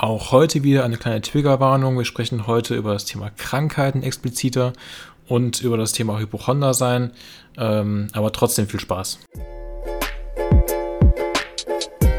[0.00, 1.98] Auch heute wieder eine kleine Triggerwarnung.
[1.98, 4.72] Wir sprechen heute über das Thema Krankheiten expliziter
[5.26, 7.10] und über das Thema Hypochonder sein.
[7.56, 9.18] Ähm, aber trotzdem viel Spaß.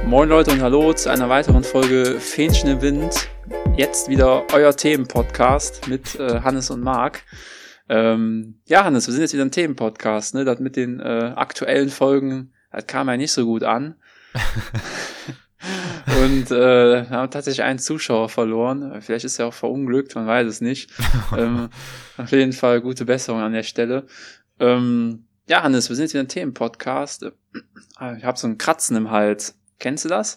[0.05, 3.29] Moin Leute und hallo zu einer weiteren Folge Fähnchen im Wind.
[3.77, 7.23] Jetzt wieder euer Themenpodcast mit äh, Hannes und Marc.
[7.87, 10.35] Ähm, ja, Hannes, wir sind jetzt wieder ein Themenpodcast.
[10.35, 10.43] Ne?
[10.43, 13.95] Das mit den äh, aktuellen Folgen, das kam ja nicht so gut an.
[16.23, 19.01] und äh, haben tatsächlich einen Zuschauer verloren.
[19.01, 20.91] Vielleicht ist er auch verunglückt, man weiß es nicht.
[21.37, 21.69] ähm,
[22.17, 24.05] auf jeden Fall gute Besserung an der Stelle.
[24.59, 27.31] Ähm, ja, Hannes, wir sind jetzt wieder ein Themenpodcast.
[28.17, 29.57] Ich habe so ein Kratzen im Hals.
[29.79, 30.35] Kennst du das?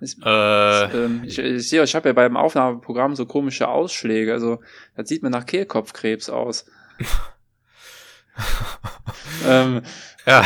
[0.00, 4.32] äh, ähm, ich, ich sehe, ich habe ja beim Aufnahmeprogramm so komische Ausschläge.
[4.32, 4.60] Also,
[4.96, 6.66] das sieht mir nach Kehlkopfkrebs aus.
[9.46, 9.82] ähm,
[10.26, 10.44] ja.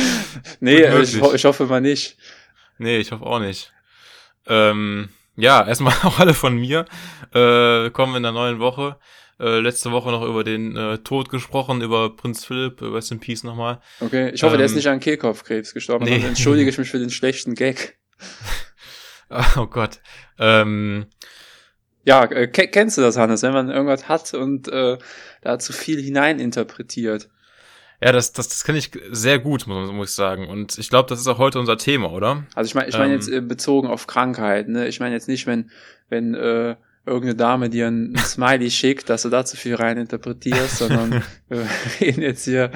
[0.60, 2.16] nee, ich, ich hoffe mal nicht.
[2.78, 3.72] Nee, ich hoffe auch nicht.
[4.46, 6.84] Ähm, ja, erstmal auch alle von mir.
[7.34, 8.96] Äh, kommen in der neuen Woche.
[9.40, 13.20] Äh, letzte Woche noch über den äh, Tod gesprochen, über Prinz Philipp, über Rest in
[13.20, 13.80] Peace nochmal.
[14.00, 16.06] Okay, ich hoffe, ähm, der ist ähm, nicht an Kehlkopfkrebs gestorben.
[16.06, 16.18] Nee.
[16.18, 17.98] Dann entschuldige ich mich für den schlechten Gag.
[19.56, 20.00] oh Gott.
[20.40, 21.06] Ähm,
[22.04, 24.98] ja, äh, kennst du das, Hannes, wenn man irgendwas hat und äh,
[25.42, 27.28] da zu viel hineininterpretiert?
[28.00, 30.48] Ja, das, das, das kenne ich sehr gut, muss, muss ich sagen.
[30.48, 32.44] Und ich glaube, das ist auch heute unser Thema, oder?
[32.54, 34.86] Also ich meine, ich meine ähm, jetzt äh, bezogen auf Krankheit, ne?
[34.86, 35.70] Ich meine jetzt nicht, wenn,
[36.08, 40.78] wenn äh, irgendeine Dame dir ein, Smiley schickt, dass du da zu viel rein interpretierst,
[40.78, 41.66] sondern wir
[42.00, 42.70] reden jetzt hier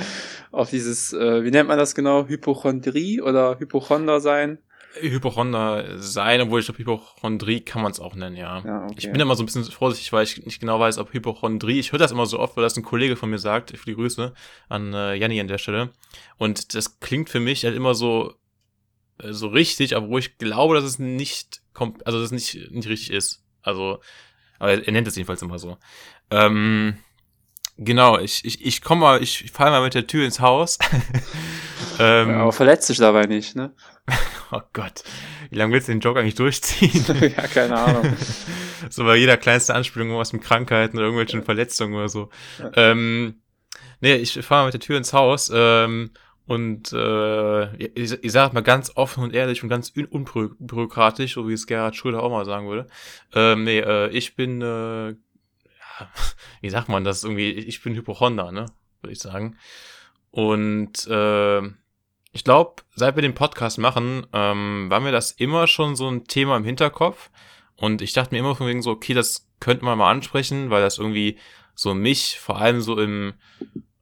[0.50, 4.58] auf dieses, äh, wie nennt man das genau, Hypochondrie oder Hypochonder sein?
[5.00, 8.62] Hypochonder sein, obwohl ich glaube, Hypochondrie kann man es auch nennen, ja.
[8.64, 8.94] ja okay.
[8.96, 11.92] Ich bin immer so ein bisschen vorsichtig, weil ich nicht genau weiß, ob Hypochondrie, ich
[11.92, 14.32] höre das immer so oft, weil das ein Kollege von mir sagt, ich die Grüße
[14.68, 15.90] an äh, Janni an der Stelle.
[16.38, 18.34] Und das klingt für mich halt immer so,
[19.18, 22.70] äh, so richtig, aber wo ich glaube, dass es nicht, kommt, also dass es nicht,
[22.72, 23.42] nicht richtig ist.
[23.62, 24.00] Also,
[24.58, 25.78] aber er nennt es jedenfalls immer so.
[26.30, 26.98] Ähm,
[27.78, 30.78] Genau, ich, ich, ich komme mal, ich falle mal mit der Tür ins Haus.
[31.98, 33.74] ähm, ja, aber verletzt dich dabei nicht, ne?
[34.52, 35.02] oh Gott,
[35.50, 37.04] wie lange willst du den Joke eigentlich durchziehen?
[37.36, 38.16] ja, keine Ahnung.
[38.90, 41.44] so bei jeder kleinste Anspielung irgendwas mit Krankheiten oder irgendwelchen ja.
[41.44, 42.30] Verletzungen oder so.
[42.58, 42.70] Ja.
[42.74, 43.42] Ähm,
[44.00, 46.10] nee, ich fahre mal mit der Tür ins Haus ähm,
[46.46, 51.48] und äh, ich, ich sage mal ganz offen und ehrlich und ganz un unbürokratisch, so
[51.48, 52.88] wie es Gerhard Schröder auch mal sagen würde.
[53.34, 55.14] Ähm, nee, äh, ich bin äh,
[56.60, 58.66] wie sagt man das irgendwie, ich bin Hypochonder, ne,
[59.00, 59.56] würde ich sagen.
[60.30, 61.62] Und äh,
[62.32, 66.24] ich glaube, seit wir den Podcast machen, ähm, war mir das immer schon so ein
[66.24, 67.30] Thema im Hinterkopf.
[67.76, 70.82] Und ich dachte mir immer von wegen so, okay, das könnte man mal ansprechen, weil
[70.82, 71.38] das irgendwie
[71.74, 73.34] so mich, vor allem so im,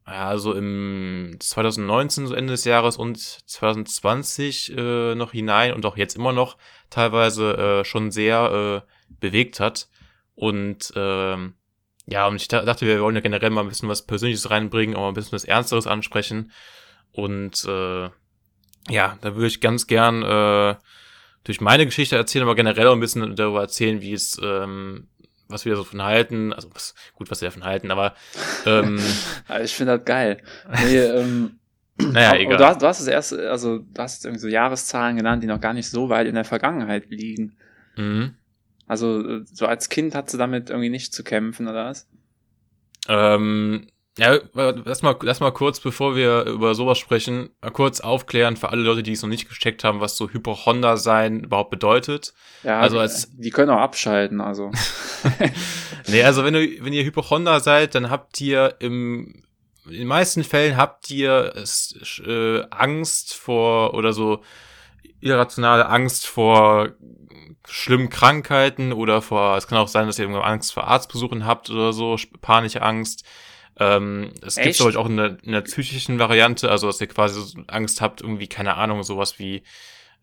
[0.07, 5.97] ja, so im 2019, so Ende des Jahres und 2020 äh, noch hinein und auch
[5.97, 6.57] jetzt immer noch
[6.89, 9.89] teilweise äh, schon sehr äh, bewegt hat.
[10.35, 11.55] Und ähm,
[12.07, 15.07] ja, und ich dachte, wir wollen ja generell mal ein bisschen was Persönliches reinbringen, auch
[15.07, 16.51] ein bisschen was Ernsteres ansprechen.
[17.11, 18.09] Und äh,
[18.89, 20.75] ja, da würde ich ganz gern äh,
[21.43, 25.07] durch meine Geschichte erzählen, aber generell auch ein bisschen darüber erzählen, wie es, ähm,
[25.47, 26.53] was wir so von halten.
[26.53, 28.15] Also was, gut, was wir davon halten, aber
[28.65, 28.99] ähm,
[29.63, 30.41] ich finde das geil.
[30.83, 31.59] Nee, ähm,
[31.97, 32.57] naja, egal.
[32.57, 35.61] Du hast, du hast es erst, also du hast irgendwie so Jahreszahlen genannt, die noch
[35.61, 37.57] gar nicht so weit in der Vergangenheit liegen.
[37.95, 38.35] Mhm.
[38.87, 42.07] Also äh, so als Kind hat sie damit irgendwie nicht zu kämpfen, oder was?
[43.07, 43.87] Ähm,
[44.21, 48.69] ja, lass mal, lass mal kurz, bevor wir über sowas sprechen, mal kurz aufklären für
[48.69, 52.35] alle Leute, die es noch nicht gesteckt haben, was so Hypochonder sein überhaupt bedeutet.
[52.61, 54.71] Ja, also als die können auch abschalten, also.
[56.07, 59.41] nee, also wenn du, wenn ihr Hypochonder seid, dann habt ihr im,
[59.85, 61.55] in den meisten Fällen habt ihr
[62.23, 64.43] äh, Angst vor oder so
[65.19, 66.89] irrationale Angst vor
[67.67, 71.91] schlimmen Krankheiten oder vor, es kann auch sein, dass ihr Angst vor Arztbesuchen habt oder
[71.91, 73.25] so, panische Angst.
[73.79, 77.07] Ähm, es gibt glaube ich auch in der, in der psychischen Variante, also dass ihr
[77.07, 79.63] quasi Angst habt, irgendwie, keine Ahnung, sowas wie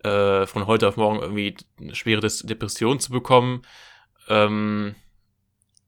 [0.04, 3.62] äh, von heute auf morgen irgendwie eine schwere Depression zu bekommen.
[4.28, 4.94] Ähm,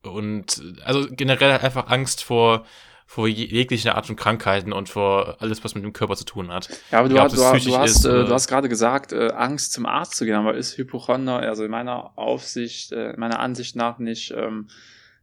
[0.03, 2.65] und also generell einfach Angst vor
[3.11, 6.69] vor jeglichen Art von Krankheiten und vor alles, was mit dem Körper zu tun hat.
[6.93, 9.33] Ja, aber du, glaub, hast, du, du, hast, ist, äh, du hast gerade gesagt, äh,
[9.33, 13.75] Angst zum Arzt zu gehen, aber ist Hypochonder, also in meiner Aufsicht, äh, meiner Ansicht
[13.75, 14.69] nach nicht ähm,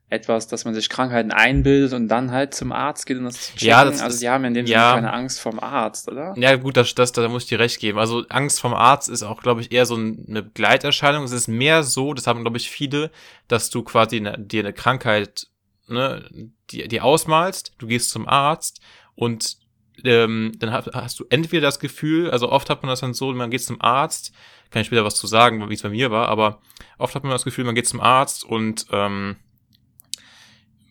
[0.09, 3.51] etwas, dass man sich Krankheiten einbildet und dann halt zum Arzt geht und das zu
[3.53, 3.67] checken.
[3.67, 6.33] Ja, das also die haben in dem ja, Sinne keine Angst vom Arzt, oder?
[6.37, 7.99] Ja, gut, das, das, da muss ich dir recht geben.
[7.99, 11.25] Also Angst vom Arzt ist auch, glaube ich, eher so eine Begleiterscheinung.
[11.25, 13.11] Es ist mehr so, das haben, glaube ich, viele,
[13.49, 15.47] dass du quasi eine, dir eine Krankheit,
[15.87, 16.29] ne,
[16.71, 18.79] die, die ausmalst, du gehst zum Arzt
[19.15, 19.57] und
[20.05, 23.49] ähm, dann hast du entweder das Gefühl, also oft hat man das dann so, man
[23.49, 24.31] geht zum Arzt,
[24.69, 26.61] kann ich später was zu sagen, wie es bei mir war, aber
[26.97, 29.37] oft hat man das Gefühl, man geht zum Arzt und ähm,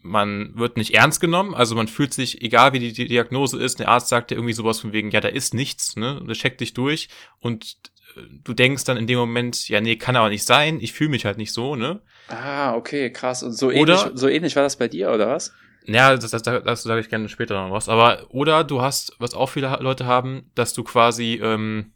[0.07, 3.89] man wird nicht ernst genommen, also man fühlt sich, egal wie die Diagnose ist, der
[3.89, 6.61] Arzt sagt dir irgendwie sowas von wegen, ja, da ist nichts, ne, und der checkt
[6.61, 7.09] dich durch
[7.41, 7.77] und
[8.17, 11.11] äh, du denkst dann in dem Moment, ja, nee, kann aber nicht sein, ich fühle
[11.11, 12.01] mich halt nicht so, ne?
[12.29, 13.43] Ah, okay, krass.
[13.43, 15.53] Und so ähnlich, oder, so ähnlich war das bei dir, oder was?
[15.87, 17.89] Ja, das, das, das, das sage ich gerne später noch was.
[17.89, 21.93] Aber, oder du hast, was auch viele Leute haben, dass du quasi, ähm,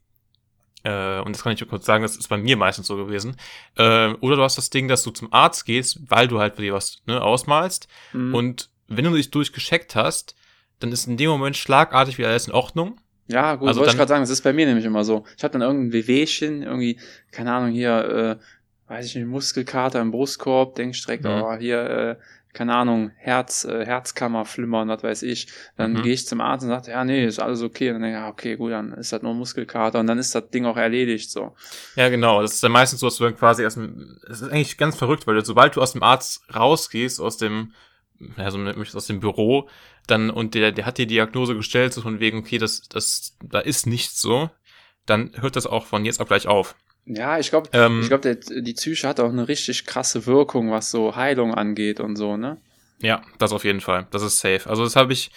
[0.85, 3.37] äh, und das kann ich kurz sagen, das ist bei mir meistens so gewesen,
[3.77, 6.73] äh, oder du hast das Ding, dass du zum Arzt gehst, weil du halt dir
[6.73, 7.89] was ne, ausmalst.
[8.13, 8.35] Mhm.
[8.35, 10.35] Und wenn du dich durchgescheckt hast,
[10.81, 13.01] dann ist in dem Moment schlagartig wieder alles in Ordnung.
[13.29, 15.25] Ja, gut, also wollte ich gerade sagen, das ist bei mir nämlich immer so.
[15.37, 16.99] Ich habe dann irgendein Wehwehchen, irgendwie,
[17.31, 21.31] keine Ahnung, hier, äh, weiß ich nicht, Muskelkater im Brustkorb, denk direkt, mhm.
[21.31, 22.17] oh, hier, äh,
[22.53, 25.47] keine Ahnung, Herz, äh, Herzkammer flimmern, was weiß ich.
[25.77, 26.03] Dann mhm.
[26.03, 27.89] gehe ich zum Arzt und sage, ja, nee, ist alles okay.
[27.89, 30.35] Und dann denke ich, ja, okay, gut, dann ist das nur Muskelkater und dann ist
[30.35, 31.55] das Ding auch erledigt, so.
[31.95, 32.43] Ja, genau.
[32.43, 34.97] Das ist dann meistens so, dass du dann quasi aus dem, das ist eigentlich ganz
[34.97, 37.73] verrückt, weil du, sobald du aus dem Arzt rausgehst, aus dem,
[38.37, 39.69] ja, so aus dem Büro,
[40.07, 43.61] dann, und der, der hat die Diagnose gestellt, so von wegen, okay, das, das, da
[43.61, 44.51] ist nichts so,
[45.07, 46.75] dann hört das auch von jetzt auf gleich auf.
[47.05, 50.91] Ja, ich glaube, ähm, ich glaube, die Psyche hat auch eine richtig krasse Wirkung, was
[50.91, 52.61] so Heilung angeht und so, ne?
[53.01, 54.07] Ja, das auf jeden Fall.
[54.11, 54.69] Das ist safe.
[54.69, 55.31] Also das habe ich,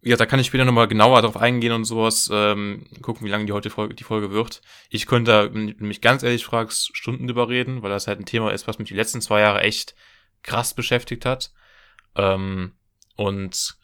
[0.00, 3.44] ja, da kann ich später nochmal genauer drauf eingehen und sowas, ähm, gucken, wie lange
[3.44, 4.62] die heute Folge, die Folge wird.
[4.88, 8.26] Ich könnte, wenn du mich ganz ehrlich fragst, Stunden drüber reden, weil das halt ein
[8.26, 9.94] Thema ist, was mich die letzten zwei Jahre echt
[10.42, 11.52] krass beschäftigt hat.
[12.16, 12.72] Ähm,
[13.16, 13.76] und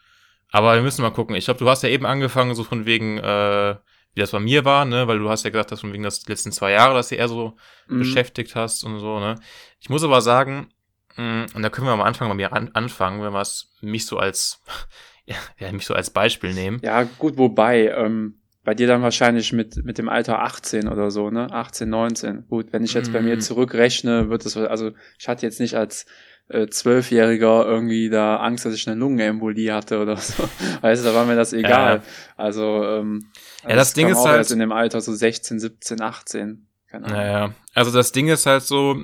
[0.51, 1.37] aber wir müssen mal gucken.
[1.37, 3.77] Ich glaube, du hast ja eben angefangen, so von wegen, äh,
[4.19, 6.27] wie das bei mir war, ne, weil du hast ja gesagt, dass du wegen das
[6.27, 7.57] letzten zwei Jahre, dass du eher so
[7.87, 8.01] mhm.
[8.01, 9.37] beschäftigt hast und so, ne.
[9.79, 10.71] Ich muss aber sagen,
[11.17, 13.77] mh, mm, und da können wir am Anfang bei mir an, anfangen, wenn wir es
[13.81, 14.61] mich so als,
[15.25, 16.81] ja, mich so als Beispiel nehmen.
[16.83, 21.31] Ja, gut, wobei, ähm, bei dir dann wahrscheinlich mit, mit dem Alter 18 oder so,
[21.31, 21.47] ne?
[21.53, 22.49] 18, 19.
[22.49, 23.41] Gut, wenn ich jetzt bei mir mhm.
[23.41, 26.07] zurückrechne, wird es, also ich hatte jetzt nicht als
[26.49, 30.49] äh, Zwölfjähriger irgendwie da Angst, dass ich eine Lungenembolie hatte oder so.
[30.81, 31.97] Weißt du, da war mir das egal.
[31.97, 32.03] Ja.
[32.37, 33.31] Also, ähm,
[33.63, 36.67] ja, das, das Ding ist halt in dem Alter so 16, 17, 18.
[36.87, 37.19] Keine Ahnung.
[37.19, 39.03] Naja, also das Ding ist halt so,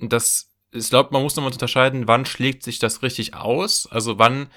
[0.00, 3.86] dass ich glaube, man muss nochmal unterscheiden, wann schlägt sich das richtig aus?
[3.90, 4.48] Also wann,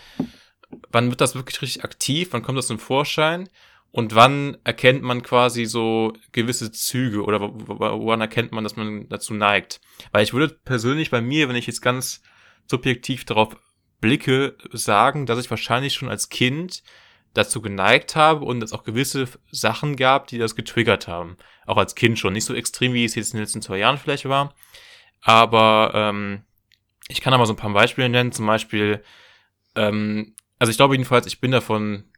[0.91, 2.29] wann wird das wirklich richtig aktiv?
[2.31, 3.49] Wann kommt das zum Vorschein?
[3.95, 9.33] Und wann erkennt man quasi so gewisse Züge oder woran erkennt man, dass man dazu
[9.33, 9.79] neigt?
[10.11, 12.21] Weil ich würde persönlich bei mir, wenn ich jetzt ganz
[12.67, 13.55] subjektiv darauf
[14.01, 16.83] blicke, sagen, dass ich wahrscheinlich schon als Kind
[17.33, 21.37] dazu geneigt habe und es auch gewisse Sachen gab, die das getriggert haben.
[21.65, 22.33] Auch als Kind schon.
[22.33, 24.53] Nicht so extrem, wie es jetzt in den letzten zwei Jahren vielleicht war.
[25.21, 26.43] Aber ähm,
[27.07, 28.33] ich kann aber so ein paar Beispiele nennen.
[28.33, 29.05] Zum Beispiel,
[29.75, 32.11] ähm, also ich glaube jedenfalls, ich bin davon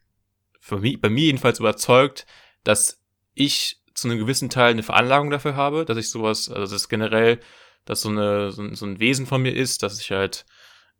[0.72, 2.26] mich, bei mir jedenfalls überzeugt,
[2.64, 3.00] dass
[3.34, 7.40] ich zu einem gewissen Teil eine Veranlagung dafür habe, dass ich sowas, also das generell,
[7.86, 10.46] dass so, eine, so, ein, so ein Wesen von mir ist, dass ich halt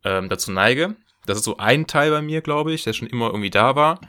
[0.04, 0.96] ähm, dazu neige.
[1.26, 4.00] Das ist so ein Teil bei mir, glaube ich, der schon immer irgendwie da war.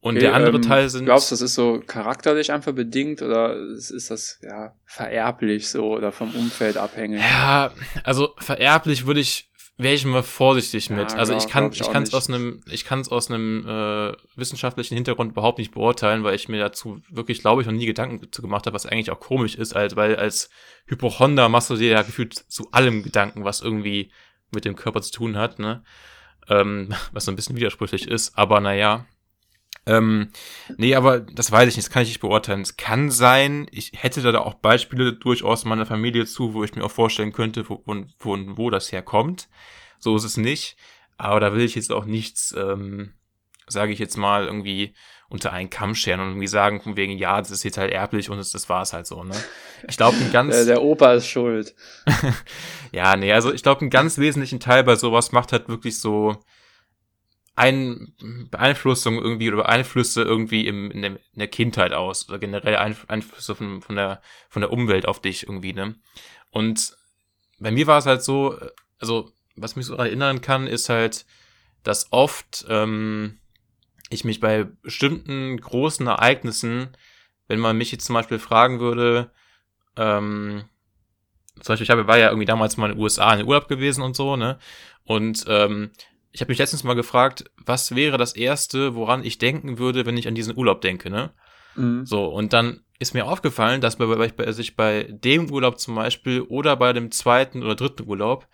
[0.00, 1.06] Und okay, der andere ähm, Teil sind.
[1.06, 6.12] Glaubst du, das ist so charakterlich einfach bedingt oder ist das ja vererblich so oder
[6.12, 7.20] vom Umfeld abhängig?
[7.20, 7.72] Ja,
[8.02, 11.12] also vererblich würde ich wäre ich mal vorsichtig mit.
[11.12, 13.66] Ja, also ich kann ich, ich kann es aus einem ich kann es aus einem
[13.66, 17.86] äh, wissenschaftlichen Hintergrund überhaupt nicht beurteilen, weil ich mir dazu wirklich glaube ich noch nie
[17.86, 20.50] Gedanken zu gemacht habe, was eigentlich auch komisch ist, als weil als
[20.86, 24.10] Hypochonder machst du dir ja gefühlt zu allem Gedanken, was irgendwie
[24.52, 25.82] mit dem Körper zu tun hat, ne?
[26.48, 29.06] Ähm, was so ein bisschen widersprüchlich ist, aber naja.
[29.86, 30.30] Ähm,
[30.76, 32.62] nee, aber das weiß ich nicht, das kann ich nicht beurteilen.
[32.62, 36.84] Es kann sein, ich hätte da auch Beispiele durchaus meiner Familie zu, wo ich mir
[36.84, 37.82] auch vorstellen könnte, wo,
[38.18, 39.48] wo, wo das herkommt.
[39.98, 40.76] So ist es nicht.
[41.16, 43.14] Aber da will ich jetzt auch nichts, ähm,
[43.66, 44.94] sage ich jetzt mal, irgendwie
[45.28, 48.30] unter einen Kamm scheren und irgendwie sagen, von wegen, ja, das ist jetzt halt erblich
[48.30, 49.34] und das, das war es halt so, ne?
[49.88, 50.54] Ich glaube, ein ganz.
[50.54, 51.74] Der, der Opa ist schuld.
[52.92, 56.36] ja, nee, also ich glaube, einen ganz wesentlichen Teil bei sowas macht halt wirklich so,
[57.56, 58.14] ein
[58.50, 63.54] Beeinflussung irgendwie oder Einflüsse irgendwie im, in, der, in der Kindheit aus oder generell Einflüsse
[63.54, 65.94] von, von, der, von der Umwelt auf dich irgendwie, ne?
[66.50, 66.96] Und
[67.58, 68.58] bei mir war es halt so,
[68.98, 71.26] also was mich so erinnern kann, ist halt,
[71.84, 73.38] dass oft ähm,
[74.10, 76.96] ich mich bei bestimmten großen Ereignissen,
[77.46, 79.30] wenn man mich jetzt zum Beispiel fragen würde,
[79.96, 80.64] ähm,
[81.60, 83.68] zum Beispiel, ich habe, war ja irgendwie damals mal in den USA in den Urlaub
[83.68, 84.58] gewesen und so, ne?
[85.04, 85.92] Und ähm,
[86.34, 90.16] ich habe mich letztens mal gefragt, was wäre das Erste, woran ich denken würde, wenn
[90.16, 91.32] ich an diesen Urlaub denke, ne?
[91.76, 92.04] Mhm.
[92.04, 95.94] So, und dann ist mir aufgefallen, dass bei, bei, bei, sich bei dem Urlaub zum
[95.94, 98.48] Beispiel oder bei dem zweiten oder dritten Urlaub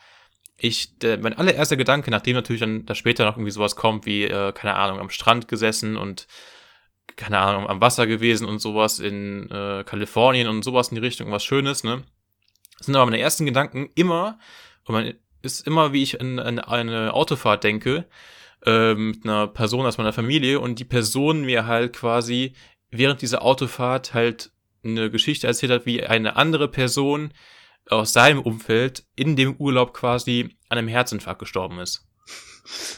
[0.58, 4.25] ich, der, mein allererster Gedanke, nachdem natürlich dann da später noch irgendwie sowas kommt, wie,
[4.25, 6.26] äh, keine Ahnung, am Strand gesessen und
[7.16, 11.30] keine Ahnung, am Wasser gewesen und sowas in äh, Kalifornien und sowas in die Richtung,
[11.32, 12.02] was Schönes, ne?
[12.76, 14.38] Das sind aber meine ersten Gedanken immer,
[14.84, 18.06] und man ist immer, wie ich an, an eine Autofahrt denke,
[18.64, 22.52] äh, mit einer Person aus meiner Familie und die Person mir halt quasi
[22.90, 24.50] während dieser Autofahrt halt
[24.82, 27.32] eine Geschichte erzählt hat, wie eine andere Person
[27.88, 32.06] aus seinem Umfeld in dem Urlaub quasi an einem Herzinfarkt gestorben ist.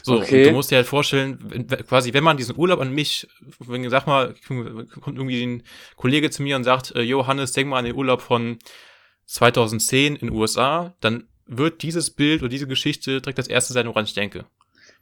[0.03, 0.43] So, okay.
[0.43, 3.27] du musst dir halt vorstellen, wenn, quasi, wenn man diesen Urlaub an mich,
[3.59, 5.63] wenn, sag mal, kommt irgendwie ein
[5.95, 8.59] Kollege zu mir und sagt, äh, Johannes, denk mal an den Urlaub von
[9.25, 13.87] 2010 in den USA, dann wird dieses Bild oder diese Geschichte direkt das erste sein,
[13.87, 14.45] woran ich denke.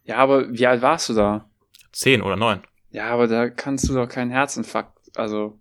[0.04, 1.50] Ja, aber wie alt warst du da?
[1.92, 2.62] Zehn oder neun.
[2.90, 5.60] Ja, aber da kannst du doch keinen Herzinfarkt, also.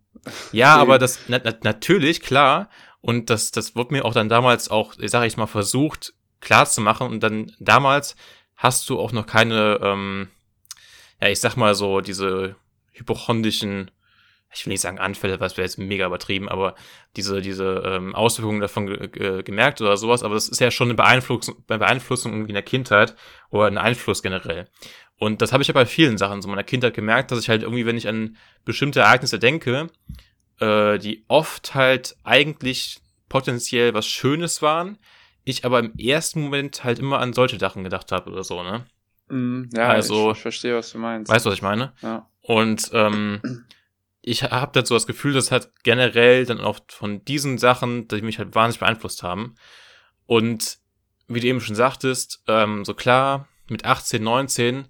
[0.53, 2.69] Ja, aber das, na, na, natürlich, klar.
[3.01, 6.81] Und das, das wurde mir auch dann damals auch, sag ich mal, versucht klar zu
[6.81, 7.09] machen.
[7.09, 8.17] Und dann damals
[8.57, 10.29] hast du auch noch keine, ähm,
[11.21, 12.57] ja, ich sag mal so, diese
[12.93, 13.91] hypochondischen,
[14.53, 16.75] ich will nicht sagen Anfälle, was wäre jetzt mega übertrieben, aber
[17.17, 20.95] diese, diese ähm, Auswirkungen davon ge gemerkt oder sowas, aber das ist ja schon eine
[20.95, 23.15] Beeinflussung, eine Beeinflussung in der Kindheit
[23.51, 24.69] oder ein Einfluss generell.
[25.19, 27.49] Und das habe ich ja bei vielen Sachen so in meiner Kindheit gemerkt, dass ich
[27.49, 29.89] halt irgendwie, wenn ich an bestimmte Ereignisse denke,
[30.59, 34.99] äh, die oft halt eigentlich potenziell was Schönes waren,
[35.45, 38.85] ich aber im ersten Moment halt immer an solche Sachen gedacht habe oder so, ne?
[39.29, 41.31] Mm, ja, also, ich, ich verstehe, was du meinst.
[41.31, 41.93] Weißt du, was ich meine?
[42.03, 42.27] Ja.
[42.43, 43.41] Und ähm,
[44.23, 48.39] ich habe dazu das Gefühl, dass halt generell dann auch von diesen Sachen, die mich
[48.39, 49.55] halt wahnsinnig beeinflusst haben.
[50.27, 50.79] Und
[51.29, 54.87] wie du eben schon sagtest, ähm, so klar, mit 18, 19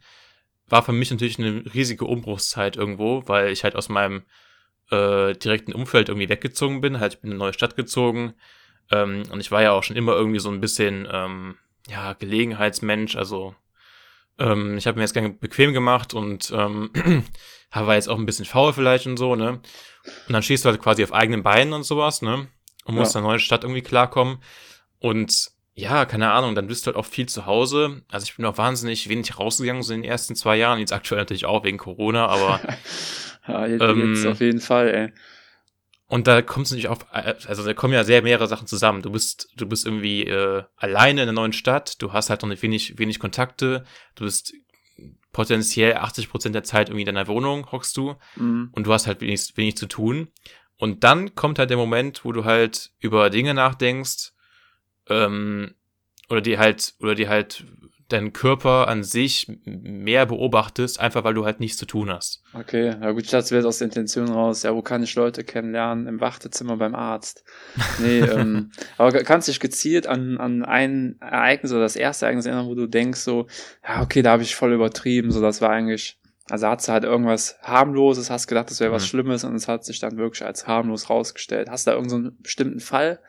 [0.66, 4.22] war für mich natürlich eine riesige Umbruchszeit irgendwo, weil ich halt aus meinem
[4.90, 6.98] äh, direkten Umfeld irgendwie weggezogen bin.
[7.00, 8.34] Halt, ich bin in eine neue Stadt gezogen.
[8.90, 11.56] Ähm, und ich war ja auch schon immer irgendwie so ein bisschen, ähm,
[11.88, 13.16] ja, Gelegenheitsmensch.
[13.16, 13.54] Also,
[14.38, 16.90] ähm, ich habe mir jetzt gerne bequem gemacht und ähm,
[17.72, 19.60] war jetzt auch ein bisschen faul vielleicht und so, ne?
[20.26, 22.48] Und dann stehst du halt quasi auf eigenen Beinen und sowas, ne?
[22.84, 23.20] Und musst ja.
[23.20, 24.38] in der neuen Stadt irgendwie klarkommen.
[24.98, 28.02] Und ja, keine Ahnung, dann bist du halt auch viel zu Hause.
[28.10, 30.78] Also ich bin auch wahnsinnig wenig rausgegangen, so in den ersten zwei Jahren.
[30.78, 32.60] Jetzt aktuell natürlich auch wegen Corona, aber
[33.50, 35.12] Ja, jetzt, ähm, jetzt auf jeden Fall, ey.
[36.06, 39.00] Und da kommst du nicht auf, also da kommen ja sehr mehrere Sachen zusammen.
[39.00, 42.48] Du bist, du bist irgendwie äh, alleine in einer neuen Stadt, du hast halt noch
[42.48, 43.84] nicht wenig, wenig Kontakte,
[44.16, 44.52] du bist
[45.32, 48.70] potenziell 80 Prozent der Zeit irgendwie in deiner Wohnung hockst du mhm.
[48.72, 50.28] und du hast halt wenig, wenig zu tun.
[50.76, 54.32] Und dann kommt halt der Moment, wo du halt über Dinge nachdenkst,
[55.08, 55.74] ähm,
[56.30, 57.64] oder die halt, oder die halt
[58.12, 62.42] deinen Körper an sich mehr beobachtest, einfach weil du halt nichts zu tun hast.
[62.52, 64.62] Okay, ja gut, das wird aus der Intention raus.
[64.62, 66.06] Ja, wo kann ich Leute kennenlernen?
[66.06, 67.44] Im Wartezimmer beim Arzt.
[67.98, 72.66] Nee, ähm, aber kannst dich gezielt an, an ein Ereignis oder das erste Ereignis erinnern,
[72.66, 73.46] wo du denkst so,
[73.86, 77.04] ja, okay, da habe ich voll übertrieben, so das war eigentlich, also hast du halt
[77.04, 79.08] irgendwas harmloses, hast gedacht, das wäre was mhm.
[79.08, 81.68] Schlimmes und es hat sich dann wirklich als harmlos rausgestellt.
[81.70, 83.20] Hast du da irgendeinen so bestimmten Fall?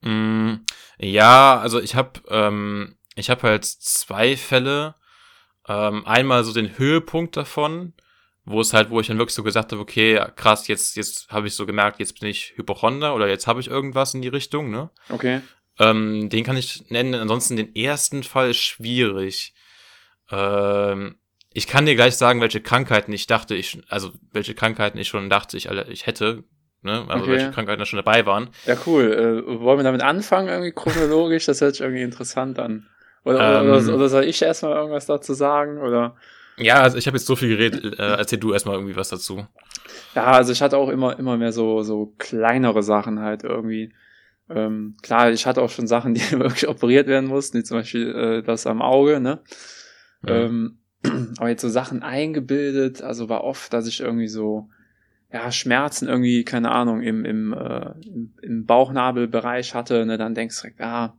[0.00, 0.54] Mm,
[0.98, 4.94] ja, also ich habe ähm, ich habe halt zwei Fälle.
[5.66, 7.92] Ähm, einmal so den Höhepunkt davon,
[8.44, 11.46] wo es halt, wo ich dann wirklich so gesagt habe, okay, krass, jetzt, jetzt habe
[11.46, 14.70] ich so gemerkt, jetzt bin ich Hypochonder oder jetzt habe ich irgendwas in die Richtung,
[14.70, 14.90] ne?
[15.10, 15.42] Okay.
[15.78, 17.14] Ähm, den kann ich nennen.
[17.14, 19.54] Ansonsten den ersten Fall ist schwierig.
[20.30, 21.16] Ähm,
[21.52, 25.28] ich kann dir gleich sagen, welche Krankheiten ich dachte, ich, also welche Krankheiten ich schon
[25.28, 26.44] dachte, ich ich hätte,
[26.82, 27.04] ne?
[27.08, 27.32] Also okay.
[27.32, 28.50] welche Krankheiten da schon dabei waren.
[28.64, 29.44] Ja, cool.
[29.46, 31.46] Äh, wollen wir damit anfangen, irgendwie chronologisch?
[31.46, 32.88] Das hört sich irgendwie interessant an.
[33.24, 35.78] Oder, ähm, oder, oder soll ich erstmal irgendwas dazu sagen?
[35.78, 36.16] Oder?
[36.56, 37.98] Ja, also ich habe jetzt so viel geredet.
[37.98, 39.46] Äh, erzähl du erstmal irgendwie was dazu.
[40.14, 43.92] Ja, also ich hatte auch immer, immer mehr so, so kleinere Sachen halt irgendwie.
[44.50, 48.10] Ähm, klar, ich hatte auch schon Sachen, die wirklich operiert werden mussten, wie zum Beispiel
[48.10, 49.40] äh, das am Auge, ne?
[50.26, 50.34] Ja.
[50.34, 50.78] Ähm,
[51.38, 54.68] aber jetzt so Sachen eingebildet, also war oft, dass ich irgendwie so,
[55.32, 60.56] ja, Schmerzen irgendwie, keine Ahnung, im, im, äh, im, im Bauchnabelbereich hatte, ne, dann denkst
[60.56, 61.16] du direkt, ah,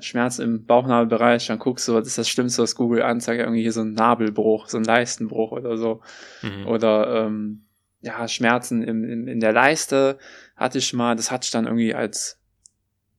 [0.00, 3.72] Schmerz im Bauchnabelbereich, dann guckst du, was ist das Schlimmste, was Google anzeigt, irgendwie hier
[3.72, 6.00] so ein Nabelbruch, so ein Leistenbruch oder so.
[6.42, 6.66] Mhm.
[6.66, 7.64] Oder ähm,
[8.00, 10.18] ja, Schmerzen im, in, in der Leiste
[10.56, 12.38] hatte ich mal, das hatte ich dann irgendwie als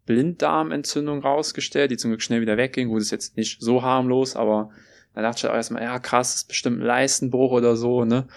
[0.06, 2.90] Blinddarmentzündung rausgestellt, die zum Glück schnell wieder wegging.
[2.90, 4.70] Gut, ist jetzt nicht so harmlos, aber
[5.14, 8.28] da dachte ich auch erstmal, ja krass, das ist bestimmt ein Leistenbruch oder so, ne?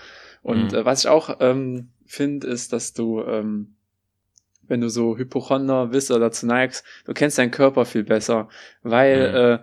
[0.42, 0.78] Und mhm.
[0.78, 3.74] äh, was ich auch ähm, finde, ist, dass du ähm,
[4.68, 8.48] wenn du so Hypochonder bist oder dazu neigst, du kennst deinen Körper viel besser,
[8.82, 9.36] weil mhm.
[9.36, 9.58] äh,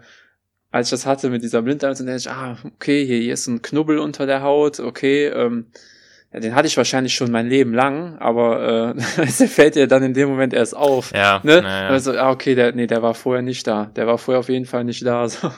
[0.71, 3.61] als ich das hatte mit dieser Blinddarm, dann ich, ah, okay, hier, hier ist ein
[3.61, 5.67] Knubbel unter der Haut, okay, ähm,
[6.33, 9.01] ja, den hatte ich wahrscheinlich schon mein Leben lang, aber äh,
[9.47, 11.13] fällt dir dann in dem Moment erst auf.
[11.13, 11.39] Ja.
[11.43, 11.61] Ne?
[11.63, 11.87] Ja, ja.
[11.87, 13.85] Also, ah, okay, der, nee, der war vorher nicht da.
[13.95, 15.25] Der war vorher auf jeden Fall nicht da.
[15.29, 15.49] So.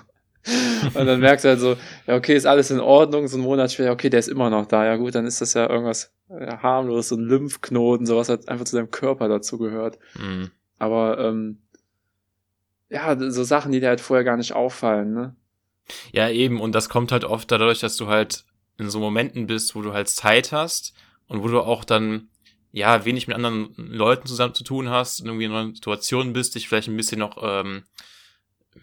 [0.94, 1.76] und dann merkst du halt so,
[2.06, 4.66] ja, okay, ist alles in Ordnung, so ein Monat später, okay, der ist immer noch
[4.66, 8.48] da, ja gut, dann ist das ja irgendwas ja, harmlos, so ein Lymphknoten, sowas hat
[8.48, 10.00] einfach zu deinem Körper dazu gehört.
[10.18, 10.52] Mhm.
[10.80, 11.60] Aber ähm,
[12.90, 15.36] ja, so Sachen, die dir halt vorher gar nicht auffallen, ne?
[16.12, 18.46] Ja, eben, und das kommt halt oft dadurch, dass du halt
[18.78, 20.94] in so Momenten bist, wo du halt Zeit hast
[21.28, 22.30] und wo du auch dann
[22.72, 26.68] ja wenig mit anderen Leuten zusammen zu tun hast, irgendwie in neuen Situationen bist, dich
[26.68, 27.84] vielleicht ein bisschen noch ähm,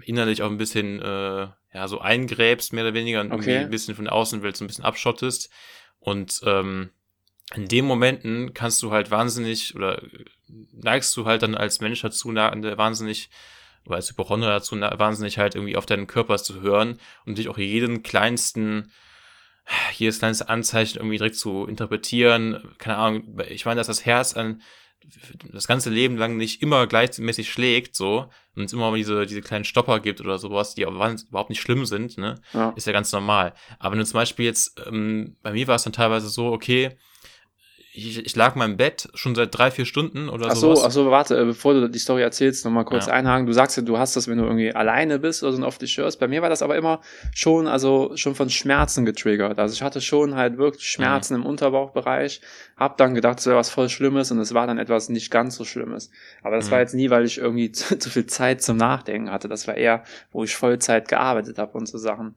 [0.03, 3.37] innerlich auch ein bisschen äh, ja so eingräbst, mehr oder weniger, und okay.
[3.37, 5.51] irgendwie ein bisschen von der Außenwelt so ein bisschen abschottest.
[5.99, 6.91] Und ähm,
[7.55, 10.03] in den Momenten kannst du halt wahnsinnig oder
[10.73, 13.31] neigst du halt dann als Mensch dazu, wahnsinnig
[13.87, 17.59] oder als Hypochonder dazu, wahnsinnig halt irgendwie auf deinen Körper zu hören und dich auch
[17.59, 18.93] jeden kleinsten
[19.95, 22.75] jedes kleinste Anzeichen irgendwie direkt zu interpretieren.
[22.79, 24.61] Keine Ahnung, ich meine, dass das Herz an
[25.53, 29.43] das ganze Leben lang nicht immer gleichmäßig schlägt, so, und es immer mal diese, diese
[29.43, 32.71] kleinen Stopper gibt oder sowas, die aber überhaupt nicht schlimm sind, ne, ja.
[32.77, 33.55] ist ja ganz normal.
[33.79, 36.97] Aber wenn du zum Beispiel jetzt, ähm, bei mir war es dann teilweise so, okay,
[37.97, 40.73] ich, ich lag in meinem Bett schon seit drei, vier Stunden oder ach so.
[40.85, 43.13] Ach so, warte, äh, bevor du die Story erzählst, nochmal kurz ja.
[43.13, 43.47] einhaken.
[43.47, 45.97] Du sagst ja, du hast das, wenn du irgendwie alleine bist oder so auf dich
[45.97, 46.19] hörst.
[46.19, 47.01] Bei mir war das aber immer
[47.33, 49.61] schon, also schon von Schmerzen getriggert.
[49.61, 51.43] Also ich hatte schon halt wirklich Schmerzen mhm.
[51.43, 52.41] im Unterbauchbereich,
[52.77, 55.55] hab dann gedacht, es wäre was voll Schlimmes und es war dann etwas nicht ganz
[55.55, 56.11] so Schlimmes.
[56.43, 56.71] Aber das mhm.
[56.73, 59.47] war jetzt nie, weil ich irgendwie zu, zu viel Zeit zum Nachdenken hatte.
[59.47, 62.35] Das war eher, wo ich Vollzeit gearbeitet habe und so Sachen.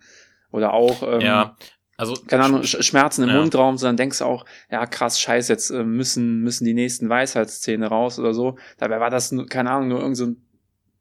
[0.51, 1.55] Oder auch, ähm, ja,
[1.97, 3.39] also keine Ahnung, Schmerzen im ja.
[3.39, 7.87] Mundraum, sondern denkst du auch, ja krass, scheiße, jetzt äh, müssen müssen die nächsten Weisheitszähne
[7.87, 8.57] raus oder so.
[8.77, 10.47] Dabei war das keine Ahnung nur irgend so ein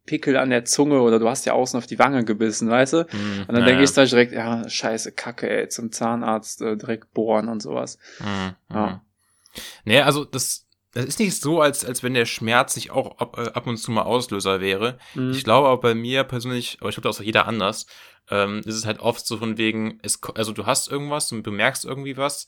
[0.07, 2.99] Pickel an der Zunge oder du hast ja außen auf die Wange gebissen, weißt du?
[2.99, 6.77] Mhm, und dann ja, denke ich da direkt, ja scheiße, Kacke, ey, zum Zahnarzt äh,
[6.77, 7.99] direkt bohren und sowas.
[8.21, 8.87] Mhm, ja.
[8.87, 9.01] Mhm.
[9.85, 13.37] Nee, also das das ist nicht so, als, als wenn der Schmerz nicht auch ab,
[13.39, 14.99] äh, ab und zu mal Auslöser wäre.
[15.15, 15.33] Mhm.
[15.33, 17.87] Ich glaube auch bei mir persönlich, aber ich glaube, das ist auch jeder anders,
[18.31, 21.53] ähm, ist es halt oft so von wegen, es, also du hast irgendwas und du
[21.53, 22.47] merkst irgendwie was.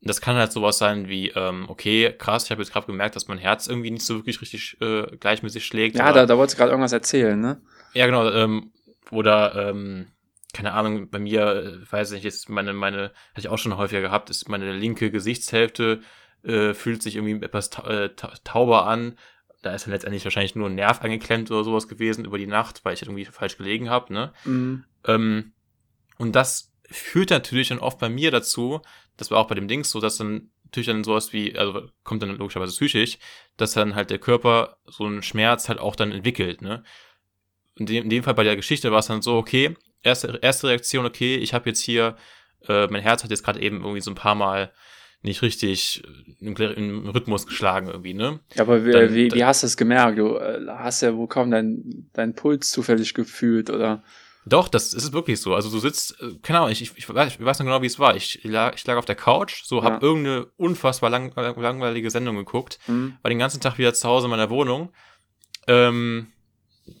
[0.00, 3.26] Das kann halt sowas sein wie, ähm, okay, krass, ich habe jetzt gerade gemerkt, dass
[3.26, 5.96] mein Herz irgendwie nicht so wirklich richtig äh, gleichmäßig schlägt.
[5.96, 7.60] Ja, da, da wolltest du gerade irgendwas erzählen, ne?
[7.94, 8.30] Ja, genau.
[8.30, 8.70] Ähm,
[9.10, 10.06] oder, ähm,
[10.52, 13.76] keine Ahnung, bei mir, äh, weiß ich nicht, ist meine, meine, hatte ich auch schon
[13.76, 16.00] häufiger gehabt, ist meine linke Gesichtshälfte
[16.44, 19.16] äh, fühlt sich irgendwie etwas ta äh, ta tauber an
[19.62, 22.84] da ist dann letztendlich wahrscheinlich nur ein Nerv angeklemmt oder sowas gewesen über die Nacht,
[22.84, 24.32] weil ich irgendwie falsch gelegen habe, ne?
[24.44, 24.84] Mhm.
[25.04, 25.52] Ähm,
[26.18, 28.80] und das führt natürlich dann oft bei mir dazu,
[29.16, 32.22] das war auch bei dem Dings so, dass dann natürlich dann sowas wie, also kommt
[32.22, 33.18] dann logischerweise psychisch,
[33.56, 36.84] dass dann halt der Körper so einen Schmerz halt auch dann entwickelt, ne?
[37.74, 40.68] In dem, in dem Fall bei der Geschichte war es dann so, okay, erste, erste
[40.68, 42.16] Reaktion, okay, ich habe jetzt hier,
[42.66, 44.72] äh, mein Herz hat jetzt gerade eben irgendwie so ein paar Mal
[45.22, 48.40] nicht richtig äh, im, im, Rhythmus geschlagen irgendwie, ne?
[48.54, 50.18] Ja, aber wie, dann, wie, wie hast du es gemerkt?
[50.18, 54.02] Du äh, hast ja wohl kaum deinen dein Puls zufällig gefühlt, oder?
[54.46, 55.54] Doch, das ist wirklich so.
[55.54, 57.86] Also du sitzt, äh, keine Ahnung, ich, ich, ich, weiß, ich weiß noch genau, wie
[57.86, 58.16] es war.
[58.16, 60.08] Ich lag, ich lag auf der Couch, so hab ja.
[60.08, 63.18] irgendeine unfassbar lang, langweilige Sendung geguckt, mhm.
[63.22, 64.92] war den ganzen Tag wieder zu Hause in meiner Wohnung.
[65.66, 66.28] Ähm,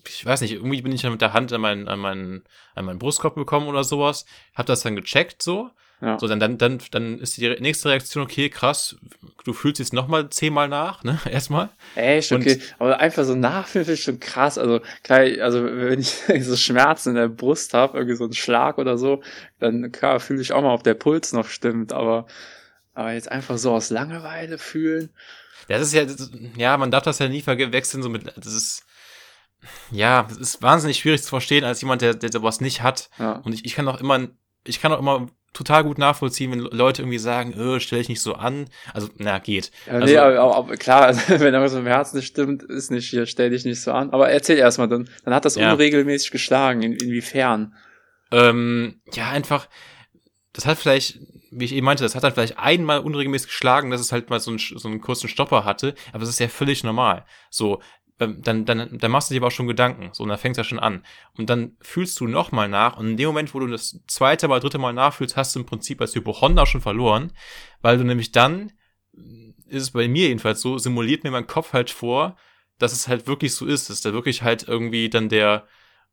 [0.06, 2.84] ich weiß nicht, irgendwie bin ich dann mit der Hand an meinen, an meinen, an
[2.84, 5.70] meinen Brustkorb gekommen oder sowas, hab das dann gecheckt so
[6.00, 6.18] ja.
[6.18, 8.96] So, dann, dann, dann, dann ist die nächste Reaktion, okay, krass,
[9.44, 11.18] du fühlst es nochmal zehnmal nach, ne?
[11.30, 11.70] Erstmal.
[11.96, 12.60] Echt, okay.
[12.78, 14.58] Aber einfach so nachfühlen ist schon krass.
[14.58, 18.78] Also, klar, also wenn ich so Schmerzen in der Brust habe, irgendwie so einen Schlag
[18.78, 19.22] oder so,
[19.58, 22.26] dann klar, fühle ich auch mal, ob der Puls noch stimmt, aber,
[22.94, 25.10] aber jetzt einfach so aus Langeweile fühlen.
[25.66, 28.84] Das ist ja, das, ja, man darf das ja nie verwechseln, so mit, das ist,
[29.90, 33.10] ja, das ist wahnsinnig schwierig zu verstehen als jemand, der, der sowas nicht hat.
[33.18, 33.32] Ja.
[33.32, 34.28] Und ich, ich kann auch immer,
[34.64, 38.20] ich kann auch immer total gut nachvollziehen, wenn Leute irgendwie sagen, äh, stell dich nicht
[38.20, 38.68] so an.
[38.92, 39.70] Also, na, geht.
[39.86, 43.08] Ja, also, nee, aber, aber klar, also, wenn irgendwas im Herzen nicht stimmt, ist nicht
[43.08, 44.10] hier, stell dich nicht so an.
[44.10, 45.72] Aber erzähl erstmal, dann, dann hat das ja.
[45.72, 46.82] unregelmäßig geschlagen.
[46.82, 47.74] In, inwiefern?
[48.30, 49.68] Ähm, ja, einfach,
[50.52, 51.18] das hat vielleicht,
[51.50, 54.40] wie ich eben meinte, das hat dann vielleicht einmal unregelmäßig geschlagen, dass es halt mal
[54.40, 57.24] so einen, so einen kurzen Stopper hatte, aber das ist ja völlig normal.
[57.50, 57.80] So,
[58.18, 60.10] dann, dann, dann machst du dir aber auch schon Gedanken.
[60.12, 61.04] So, und dann fängst du ja schon an.
[61.36, 62.96] Und dann fühlst du nochmal nach.
[62.96, 65.66] Und in dem Moment, wo du das zweite oder dritte Mal nachfühlst, hast du im
[65.66, 67.32] Prinzip als Hypochonder schon verloren.
[67.80, 68.72] Weil du nämlich dann,
[69.66, 72.36] ist es bei mir jedenfalls so, simuliert mir mein Kopf halt vor,
[72.78, 75.66] dass es halt wirklich so ist, dass da wirklich halt irgendwie dann der,